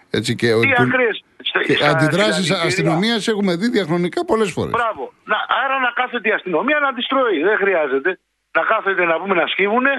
Έτσι 0.09 0.35
και, 0.35 0.47
Τι 0.47 0.71
ακραίες; 0.85 1.23
Στα- 1.49 1.63
και 1.63 1.73
στα 1.75 1.89
αντιδράσεις 1.89 2.33
συλλαλητήρια. 2.45 2.67
αστυνομίας 2.67 3.27
έχουμε 3.27 3.55
δει 3.55 3.67
διαχρονικά 3.69 4.25
πολλές 4.25 4.51
φορές. 4.51 4.71
Μπράβο. 4.71 5.03
Να, 5.31 5.37
άρα 5.63 5.75
να 5.85 5.91
κάθεται 5.99 6.29
η 6.29 6.31
αστυνομία 6.31 6.79
να 6.85 6.93
τις 6.93 7.05
τρώει. 7.07 7.37
Δεν 7.49 7.57
χρειάζεται. 7.63 8.19
Να 8.57 8.61
κάθεται 8.71 9.03
να 9.11 9.15
πούμε 9.19 9.33
να 9.41 9.47
σκύβουνε, 9.47 9.93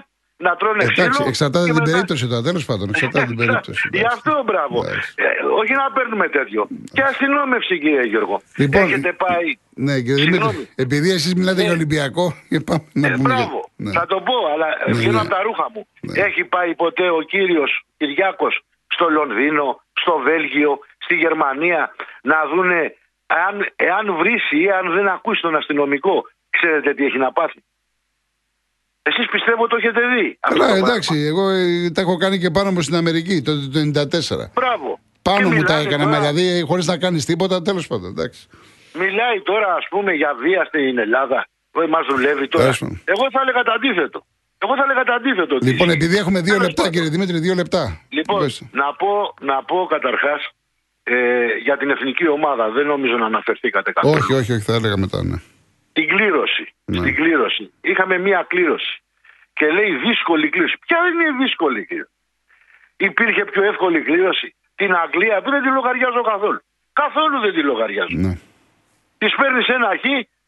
να 0.49 0.53
τρώνε 0.61 0.83
Εντάξει, 0.83 1.09
ξύλο 1.09 1.29
εξαρτάται 1.33 1.65
και 1.67 1.73
την 1.73 1.81
μετά- 1.83 1.91
περίπτωση 1.91 2.25
τώρα. 2.31 2.43
Τέλος 2.49 2.65
πάντων, 2.69 2.87
εξαρτάται 2.93 3.27
την 3.27 3.37
περίπτωση. 3.43 3.89
Γι' 3.93 4.09
αυτό 4.17 4.33
μπράβο. 4.47 4.77
Εντάξει. 4.85 5.15
Ε, 5.17 5.25
όχι 5.61 5.73
να 5.83 5.87
παίρνουμε 5.97 6.27
τέτοιο. 6.29 6.61
Και 6.95 7.03
αστυνόμευση, 7.03 7.75
κύριε 7.83 8.03
Γιώργο. 8.13 8.37
Λοιπόν, 8.57 8.83
Έχετε 8.83 9.13
πάει. 9.25 9.47
Ναι, 9.87 9.95
κύριε 10.01 10.23
Συγγνώμη. 10.25 10.53
Δημήτρη, 10.53 10.73
επειδή 10.85 11.09
εσείς 11.17 11.35
μιλάτε 11.35 11.63
για 11.63 11.73
Ολυμπιακό, 11.79 12.27
ε, 12.57 12.59
πάμε 12.69 12.85
να 12.93 13.07
Ε, 13.09 13.11
πούμε. 13.17 13.35
για- 13.35 13.37
μπράβο. 13.45 13.59
Ναι. 13.77 13.93
Θα 13.99 14.07
το 14.07 14.19
πω, 14.29 14.35
αλλά 14.53 14.67
Ναι, 14.87 14.93
βγαίνω 14.99 15.13
ναι. 15.13 15.21
από 15.25 15.29
τα 15.37 15.41
ρούχα 15.43 15.67
μου. 15.75 15.83
Ναι. 16.01 16.23
Έχει 16.23 16.45
πάει 16.45 16.75
ποτέ 16.75 17.07
ο 17.11 17.21
κύριος 17.33 17.71
Κυριάκος 17.97 18.55
στο 18.95 19.07
Λονδίνο, 19.11 19.67
στο 20.03 20.15
Βέλγιο, 20.27 20.79
στη 21.05 21.15
Γερμανία 21.15 21.81
να 22.23 22.39
δούνε 22.55 22.81
εάν, 23.27 23.55
εάν 23.77 24.05
βρίσει 24.21 24.57
ή 24.65 24.71
αν 24.71 24.85
δεν 24.97 25.09
ακούσει 25.09 25.41
τον 25.41 25.57
αστυνομικό, 25.57 26.15
ξέρετε 26.51 26.95
τι 26.95 27.05
έχει 27.05 27.19
να 27.19 27.33
πάθει. 27.33 27.59
Εσείς 29.09 29.27
πιστεύω 29.31 29.67
το 29.67 29.77
έχετε 29.77 30.01
δει. 30.15 30.39
αυτό 30.41 30.59
Καλά, 30.59 30.67
το 30.67 30.73
πράγμα. 30.73 30.89
εντάξει, 30.89 31.15
εγώ 31.31 31.49
ε, 31.51 31.91
τα 31.95 32.01
έχω 32.01 32.17
κάνει 32.17 32.39
και 32.39 32.51
πάνω 32.51 32.71
μου 32.71 32.81
στην 32.83 32.97
Αμερική 32.97 33.43
το, 33.43 33.53
το 33.71 33.79
94. 33.81 34.51
Μπράβο. 34.55 34.99
Πάνω 35.23 35.39
Και 35.49 35.55
μου 35.55 35.63
τα 35.63 35.75
μιλάνε 35.75 35.83
έκανα, 35.89 36.05
τώρα- 36.05 36.19
δηλαδή 36.21 36.63
χωρίς 36.69 36.87
να 36.87 36.97
κάνεις 36.99 37.25
τίποτα, 37.25 37.63
τέλος 37.63 37.87
πάντων. 37.87 38.11
Εντάξει. 38.11 38.47
Μιλάει 39.03 39.41
τώρα, 39.51 39.75
ας 39.75 39.87
πούμε, 39.91 40.13
για 40.13 40.35
βία 40.43 40.65
στην 40.65 40.99
Ελλάδα. 40.99 41.47
Δεν 41.73 41.89
μας 41.89 42.07
δουλεύει 42.11 42.49
τώρα. 42.49 42.65
Τέλος 42.65 42.79
πάντων. 42.79 43.01
Εγώ 43.05 43.25
θα 43.33 43.41
έλεγα 43.43 43.63
το 43.63 43.73
αντίθετο. 43.73 44.19
Εγώ 44.59 44.75
θα 44.77 44.83
έλεγα 44.87 45.05
το 45.05 45.13
αντίθετο. 45.13 45.55
ότι- 45.55 45.67
Λοιπόν, 45.67 45.91
επειδή 45.91 46.17
έχουμε 46.17 46.41
δύο 46.41 46.53
Τέλος 46.55 46.67
λεπτά, 46.67 46.83
πάντων. 46.83 46.93
κύριε 46.95 47.11
Δημήτρη, 47.15 47.39
δύο 47.39 47.55
λεπτά. 47.55 48.01
Λοιπόν, 48.09 48.41
Πες. 48.41 48.63
να 48.73 48.95
πω, 49.01 49.35
να 49.41 49.65
πω 49.65 49.87
καταρχάς 49.95 50.41
ε, 51.03 51.15
για 51.63 51.77
την 51.77 51.91
εθνική 51.91 52.29
ομάδα. 52.29 52.71
Δεν 52.71 52.87
νομίζω 52.87 53.17
να 53.17 53.27
αναφερθήκατε 53.27 53.93
καθόλου. 53.93 54.19
όχι, 54.21 54.33
όχι, 54.35 54.53
όχι, 54.53 54.63
θα 54.63 54.75
έλεγα 54.75 54.97
μετά, 54.97 55.25
ναι. 55.25 55.37
Την 55.97 56.09
κλήρωση. 56.09 56.65
Ναι. 56.85 56.99
Στην 56.99 57.15
κλήρωση. 57.15 57.73
Είχαμε 57.81 58.19
μία 58.19 58.41
κλήρωση. 58.49 58.95
Και 59.59 59.67
λέει 59.77 59.91
δύσκολη 60.07 60.49
κλήρωση. 60.49 60.77
Ποια 60.87 60.99
δεν 61.03 61.13
είναι 61.21 61.45
δύσκολη 61.45 61.85
κλήρωση; 61.85 62.11
Υπήρχε 62.97 63.45
πιο 63.45 63.63
εύκολη 63.63 64.01
κλήρωση. 64.09 64.55
Την 64.75 64.95
Αγγλία 64.95 65.43
που 65.43 65.51
δεν 65.51 65.63
τη 65.63 65.69
λογαριάζω 65.69 66.23
καθόλου. 66.23 66.61
Καθόλου 66.93 67.41
δεν 67.41 67.53
τη 67.55 67.63
λογαριάζω. 67.63 68.17
ναι. 68.25 68.35
Της 69.19 69.35
παίρνεις 69.35 69.67
ένα 69.67 69.91
χ 70.03 70.05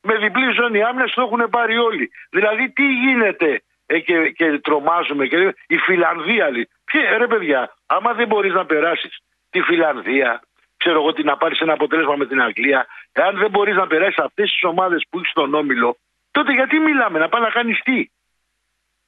με 0.08 0.14
διπλή 0.16 0.52
ζώνη 0.52 0.82
άμυνας, 0.82 1.12
το 1.14 1.22
έχουν 1.22 1.42
πάρει 1.50 1.76
όλοι. 1.78 2.10
Δηλαδή, 2.30 2.70
τι 2.70 2.86
γίνεται 3.04 3.62
ε, 3.86 3.98
και, 3.98 4.30
και 4.30 4.58
τρομάζουμε. 4.58 5.26
Και, 5.26 5.54
η 5.66 5.76
Φιλανδία, 5.76 6.50
λέει. 6.50 6.68
Ποιε, 6.84 7.16
ρε 7.16 7.26
παιδιά, 7.26 7.76
άμα 7.86 8.12
δεν 8.12 8.26
μπορείς 8.26 8.52
να 8.52 8.66
περάσεις 8.66 9.18
τη 9.50 9.60
Φιλανδία, 9.60 10.42
ξέρω 10.86 11.00
εγώ, 11.02 11.12
τι 11.12 11.22
να 11.22 11.36
πάρεις 11.36 11.60
ένα 11.60 11.72
αποτέλεσμα 11.72 12.16
με 12.16 12.26
την 12.26 12.42
Αγγλία, 12.42 12.86
εάν 13.12 13.36
δεν 13.38 13.50
μπορείς 13.50 13.76
να 13.76 13.86
περάσεις 13.86 14.18
αυτές 14.18 14.50
τις 14.50 14.64
ομάδες 14.64 15.06
που 15.10 15.18
έχεις 15.18 15.30
στον 15.30 15.54
όμιλο, 15.54 15.96
τότε 16.30 16.52
γιατί 16.52 16.78
μιλάμε, 16.78 17.18
να 17.18 17.28
πάει 17.28 17.42
να 17.42 17.50
κάνει 17.50 17.72
τι; 17.72 18.10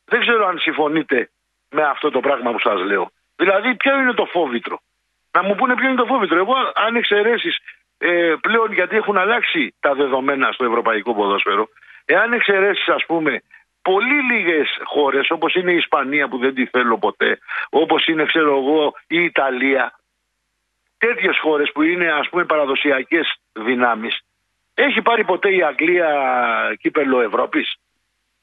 Δεν 0.05 0.21
ξέρω 0.21 0.47
αν 0.47 0.59
συμφωνείτε 0.59 1.31
με 1.71 1.83
αυτό 1.83 2.11
το 2.11 2.21
πράγμα 2.21 2.53
που 2.53 2.61
σας 2.61 2.81
λέω. 2.81 3.11
Δηλαδή, 3.37 3.75
ποιο 3.75 4.01
είναι 4.01 4.13
το 4.13 4.25
φόβητρο; 4.25 4.81
Να 5.33 5.43
μου 5.43 5.55
πούνε 5.55 5.75
ποιο 5.75 5.89
είναι 5.89 6.03
το 6.03 6.07
φόβητρο. 6.07 6.37
Εγώ, 6.39 6.55
αν 6.75 6.97
εξαιρέσεις 6.97 7.57
ε, 7.99 8.35
πλέον, 8.41 8.73
γιατί 8.73 8.97
έχουν 8.97 9.17
αλλάξει 9.17 9.75
τα 9.81 9.95
δεδομένα 9.95 10.53
στο 10.53 10.65
ευρωπαϊκό 10.65 11.15
ποδόσφαιρο, 11.15 11.69
εάν 12.05 12.33
εξαιρέσεις, 12.33 12.89
ας 12.89 13.05
πούμε, 13.07 13.43
πολύ 13.83 14.21
λίγες 14.31 14.79
χώρες, 14.85 15.31
όπως 15.31 15.55
είναι 15.55 15.73
η 15.73 15.77
Ισπανία 15.77 16.29
που 16.29 16.39
δεν 16.39 16.55
τη 16.55 16.67
θέλω 16.67 16.99
ποτέ, 16.99 17.39
όπως 17.71 18.07
είναι, 18.07 18.25
ξέρω 18.25 18.57
εγώ, 18.57 18.95
η 19.07 19.25
Ιταλία, 19.25 19.98
τέτοιες 20.99 21.39
χώρες 21.43 21.71
που 21.75 21.83
είναι, 21.83 22.13
ας 22.13 22.29
πούμε, 22.29 22.45
παραδοσιακές 22.45 23.35
δυνάμεις, 23.53 24.21
έχει 24.75 25.03
πάρει 25.03 25.25
ποτέ 25.25 25.55
η 25.55 25.63
Αγγλία 25.63 26.09
κύπελο 26.81 27.21
Ευρώπης; 27.21 27.77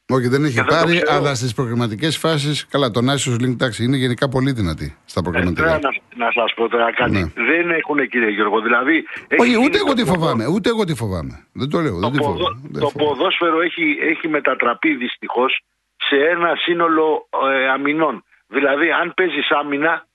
Όχι, 0.09 0.27
δεν 0.27 0.43
έχει 0.43 0.53
Και 0.53 0.61
δεν 0.61 0.69
το 0.69 0.75
πάρει, 0.75 1.01
ξέρω. 1.01 1.17
αλλά 1.19 1.35
στις 1.35 1.53
προγραμματικέ 1.53 2.09
φάσεις. 2.11 2.67
Καλά, 2.67 2.91
το 2.91 2.99
Nations 3.09 3.35
Link 3.43 3.53
εντάξει, 3.59 3.83
είναι 3.83 3.97
γενικά 3.97 4.29
πολύ 4.29 4.51
δυνατή 4.51 4.97
στα 5.05 5.19
Ε, 5.19 5.23
προγραμματικά. 5.23 5.61
τώρα 5.67 5.79
να, 5.79 6.25
να 6.25 6.31
σας 6.31 6.53
πω 6.55 6.69
τώρα 6.69 6.93
κάτι. 6.93 7.11
Ναι. 7.11 7.21
Δεν 7.51 7.69
έχουν, 7.71 8.07
κύριε 8.09 8.29
Γιώργο. 8.29 8.61
Δηλαδή. 8.61 8.95
έχει 9.27 9.41
Όχι, 9.41 9.49
γίνει 9.49 9.65
ούτε 9.65 9.77
εγώ 9.77 9.87
το 9.87 9.93
τη 9.93 10.03
ποδό- 10.03 10.13
φοβάμαι. 10.19 10.47
Ούτε 10.47 10.69
εγώ 10.69 10.83
τη 10.85 10.95
φοβάμαι. 10.95 11.45
Δεν 11.53 11.69
το 11.69 11.79
λέω. 11.79 11.93
Το, 11.93 11.99
δεν 11.99 12.11
τη 12.11 12.17
ποδό- 12.17 12.37
φοβάμαι. 12.37 12.59
Δεν 12.71 12.81
το 12.81 12.87
φοβάμαι. 12.89 13.09
ποδόσφαιρο 13.15 13.61
έχει, 13.61 13.97
έχει 14.01 14.27
μετατραπεί 14.27 14.95
δυστυχώς 14.95 15.61
σε 16.07 16.15
ένα 16.15 16.55
σύνολο 16.55 17.27
ε, 17.53 17.69
αμυνών. 17.69 18.23
Δηλαδή, 18.47 18.91
αν 18.91 19.13
παίζεις 19.15 19.49
άμυνα, 19.51 20.07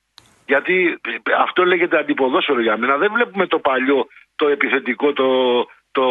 γιατί 0.52 1.00
αυτό 1.38 1.64
λέγεται 1.64 1.98
αντιποδόσφαιρο 1.98 2.60
για 2.60 2.76
μένα, 2.76 2.96
δεν 2.96 3.12
βλέπουμε 3.12 3.46
το 3.46 3.58
παλιό, 3.58 4.06
το 4.36 4.48
επιθετικό, 4.48 5.12
το, 5.12 5.28
το 5.92 6.04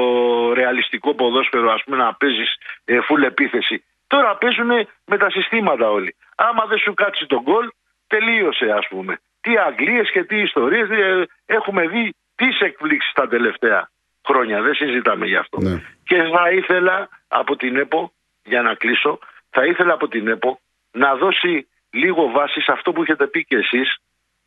ρεαλιστικό 0.53 1.13
ποδόσφαιρο, 1.13 1.71
ας 1.71 1.81
πούμε, 1.83 1.97
να 1.97 2.13
παίζεις 2.13 2.51
ε, 2.85 2.99
full 3.07 3.23
επίθεση. 3.23 3.83
Τώρα 4.07 4.37
παίζουν 4.37 4.71
με 5.05 5.17
τα 5.17 5.29
συστήματα 5.29 5.89
όλοι. 5.89 6.15
Άμα 6.35 6.63
δεν 6.65 6.77
σου 6.77 6.93
κάτσει 6.93 7.25
τον 7.25 7.41
γκολ, 7.41 7.65
τελείωσε, 8.07 8.67
ας 8.79 8.87
πούμε. 8.89 9.19
Τι 9.41 9.51
Αγγλίες 9.57 10.11
και 10.11 10.23
τι 10.23 10.37
ιστορίες 10.47 10.89
ε, 10.89 11.25
έχουμε 11.45 11.87
δει 11.87 12.13
τις 12.35 12.59
εκπλήξεις 12.59 13.13
τα 13.13 13.27
τελευταία 13.27 13.89
χρόνια. 14.27 14.61
Δεν 14.61 14.73
συζητάμε 14.73 15.25
γι' 15.25 15.41
αυτό. 15.43 15.57
Ναι. 15.61 15.75
Και 16.03 16.17
θα 16.35 16.51
ήθελα 16.51 17.09
από 17.27 17.55
την 17.55 17.75
ΕΠΟ, 17.75 18.11
για 18.43 18.61
να 18.61 18.73
κλείσω, 18.73 19.19
θα 19.49 19.65
ήθελα 19.65 19.93
από 19.93 20.07
την 20.07 20.27
ΕΠΟ 20.27 20.59
να 20.91 21.15
δώσει 21.15 21.67
λίγο 21.91 22.29
βάση 22.29 22.61
σε 22.61 22.71
αυτό 22.71 22.91
που 22.91 23.01
έχετε 23.01 23.27
πει 23.27 23.45
και 23.45 23.55
εσείς 23.55 23.97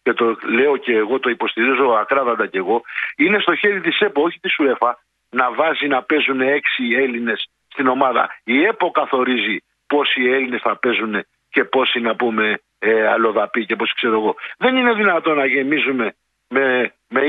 και 0.03 0.13
το 0.13 0.37
λέω 0.43 0.77
και 0.77 0.97
εγώ, 0.97 1.19
το 1.19 1.31
υποστηρίζω 1.31 1.87
ακράδαντα 1.93 2.47
και 2.47 2.59
εγώ, 2.59 2.83
είναι 3.17 3.39
στο 3.39 3.55
χέρι 3.55 3.81
της 3.81 4.01
ΕΠΟ, 4.01 4.23
όχι 4.23 4.39
της 4.41 4.59
ΟΕΦΑ, 4.59 4.99
να 5.31 5.53
βάζει 5.53 5.87
να 5.87 6.03
παίζουν 6.03 6.41
έξι 6.41 6.83
Έλληνες 6.97 7.49
στην 7.69 7.87
ομάδα. 7.87 8.29
Η 8.45 8.63
ΕΠΟ 8.65 8.91
καθορίζει 8.91 9.63
πόσοι 9.87 10.23
Έλληνες 10.25 10.61
θα 10.61 10.77
παίζουν 10.77 11.25
και 11.51 11.65
πόσοι 11.65 12.01
να 12.01 12.17
πούμε 12.17 12.61
ε, 12.79 13.07
αλλοδαποί 13.07 13.67
και 13.67 13.77
πόσοι 13.77 13.95
ξέρω 13.95 14.15
εγώ. 14.15 14.35
Δεν 14.59 14.77
είναι 14.77 14.93
δυνατόν 14.93 15.37
να 15.37 15.47
γεμίζουμε 15.47 16.15
με, 16.49 16.95
με 17.09 17.21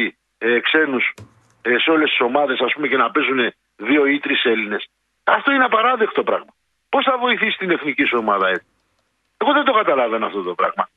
20 0.00 0.10
ε, 0.38 0.60
ξένους 0.60 1.14
ε, 1.62 1.78
σε 1.78 1.90
όλες 1.90 2.08
τις 2.10 2.20
ομάδες 2.20 2.60
ας 2.60 2.72
πούμε 2.72 2.88
και 2.88 2.96
να 2.96 3.10
παίζουν 3.10 3.52
δύο 3.76 4.06
ή 4.06 4.18
τρεις 4.18 4.44
Έλληνες. 4.44 4.88
Αυτό 5.24 5.52
είναι 5.52 5.64
απαράδεκτο 5.64 6.22
πράγμα. 6.22 6.52
Πώς 6.88 7.04
θα 7.04 7.18
βοηθήσει 7.18 7.58
την 7.58 7.70
εθνική 7.70 8.04
σου 8.04 8.18
ομάδα 8.18 8.48
έτσι; 8.48 8.66
Εγώ 9.36 9.52
δεν 9.52 9.64
το 9.64 9.72
καταλαβαίνω 9.72 10.26
αυτό 10.26 10.42
το 10.42 10.54
πράγμα. 10.54 10.88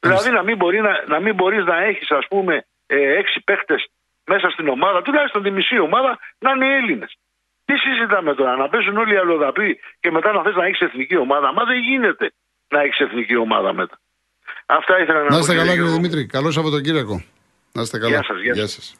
Δηλαδή 0.00 0.30
να 0.30 0.42
μην, 0.42 0.56
μπορεί 0.56 0.80
να, 0.80 1.04
να 1.06 1.20
μην 1.20 1.34
μπορείς 1.34 1.64
να 1.64 1.76
έχεις 1.84 2.10
ας 2.10 2.26
πούμε 2.28 2.66
ε, 2.86 3.18
έξι 3.18 3.40
παίχτες 3.44 3.88
μέσα 4.26 4.50
στην 4.50 4.68
ομάδα, 4.68 5.02
τουλάχιστον 5.02 5.42
τη 5.42 5.50
μισή 5.50 5.78
ομάδα 5.78 6.18
να 6.38 6.50
είναι 6.50 6.76
Έλληνες. 6.76 7.16
Τι 7.64 7.76
συζητάμε 7.76 8.34
τώρα, 8.34 8.56
να 8.56 8.68
παίζουν 8.68 8.96
όλοι 8.96 9.14
οι 9.14 9.16
αλλοδαποί 9.16 9.78
και 10.00 10.10
μετά 10.10 10.32
να 10.32 10.42
θες 10.42 10.54
να 10.54 10.64
έχεις 10.64 10.80
εθνική 10.80 11.16
ομάδα. 11.16 11.52
Μα 11.52 11.64
δεν 11.64 11.78
γίνεται 11.78 12.32
να 12.68 12.80
έχεις 12.80 12.98
εθνική 12.98 13.36
ομάδα 13.36 13.72
μετά. 13.72 14.00
Αυτά 14.66 15.00
ήθελα 15.00 15.18
να, 15.18 15.24
Να 15.24 15.30
πω, 15.30 15.36
είστε 15.36 15.52
κύριε 15.52 15.60
καλά, 15.60 15.72
κύριε 15.72 15.86
Γιώργο. 15.86 15.94
Δημήτρη. 15.94 16.26
Καλό 16.26 16.50
Σαββατοκύριακο. 16.50 17.22
Να 17.72 17.82
είστε 17.82 17.98
καλά. 17.98 18.10
Γεια 18.10 18.22
σας, 18.22 18.40
γεια 18.40 18.54
σας. 18.54 18.72
σας. 18.72 18.99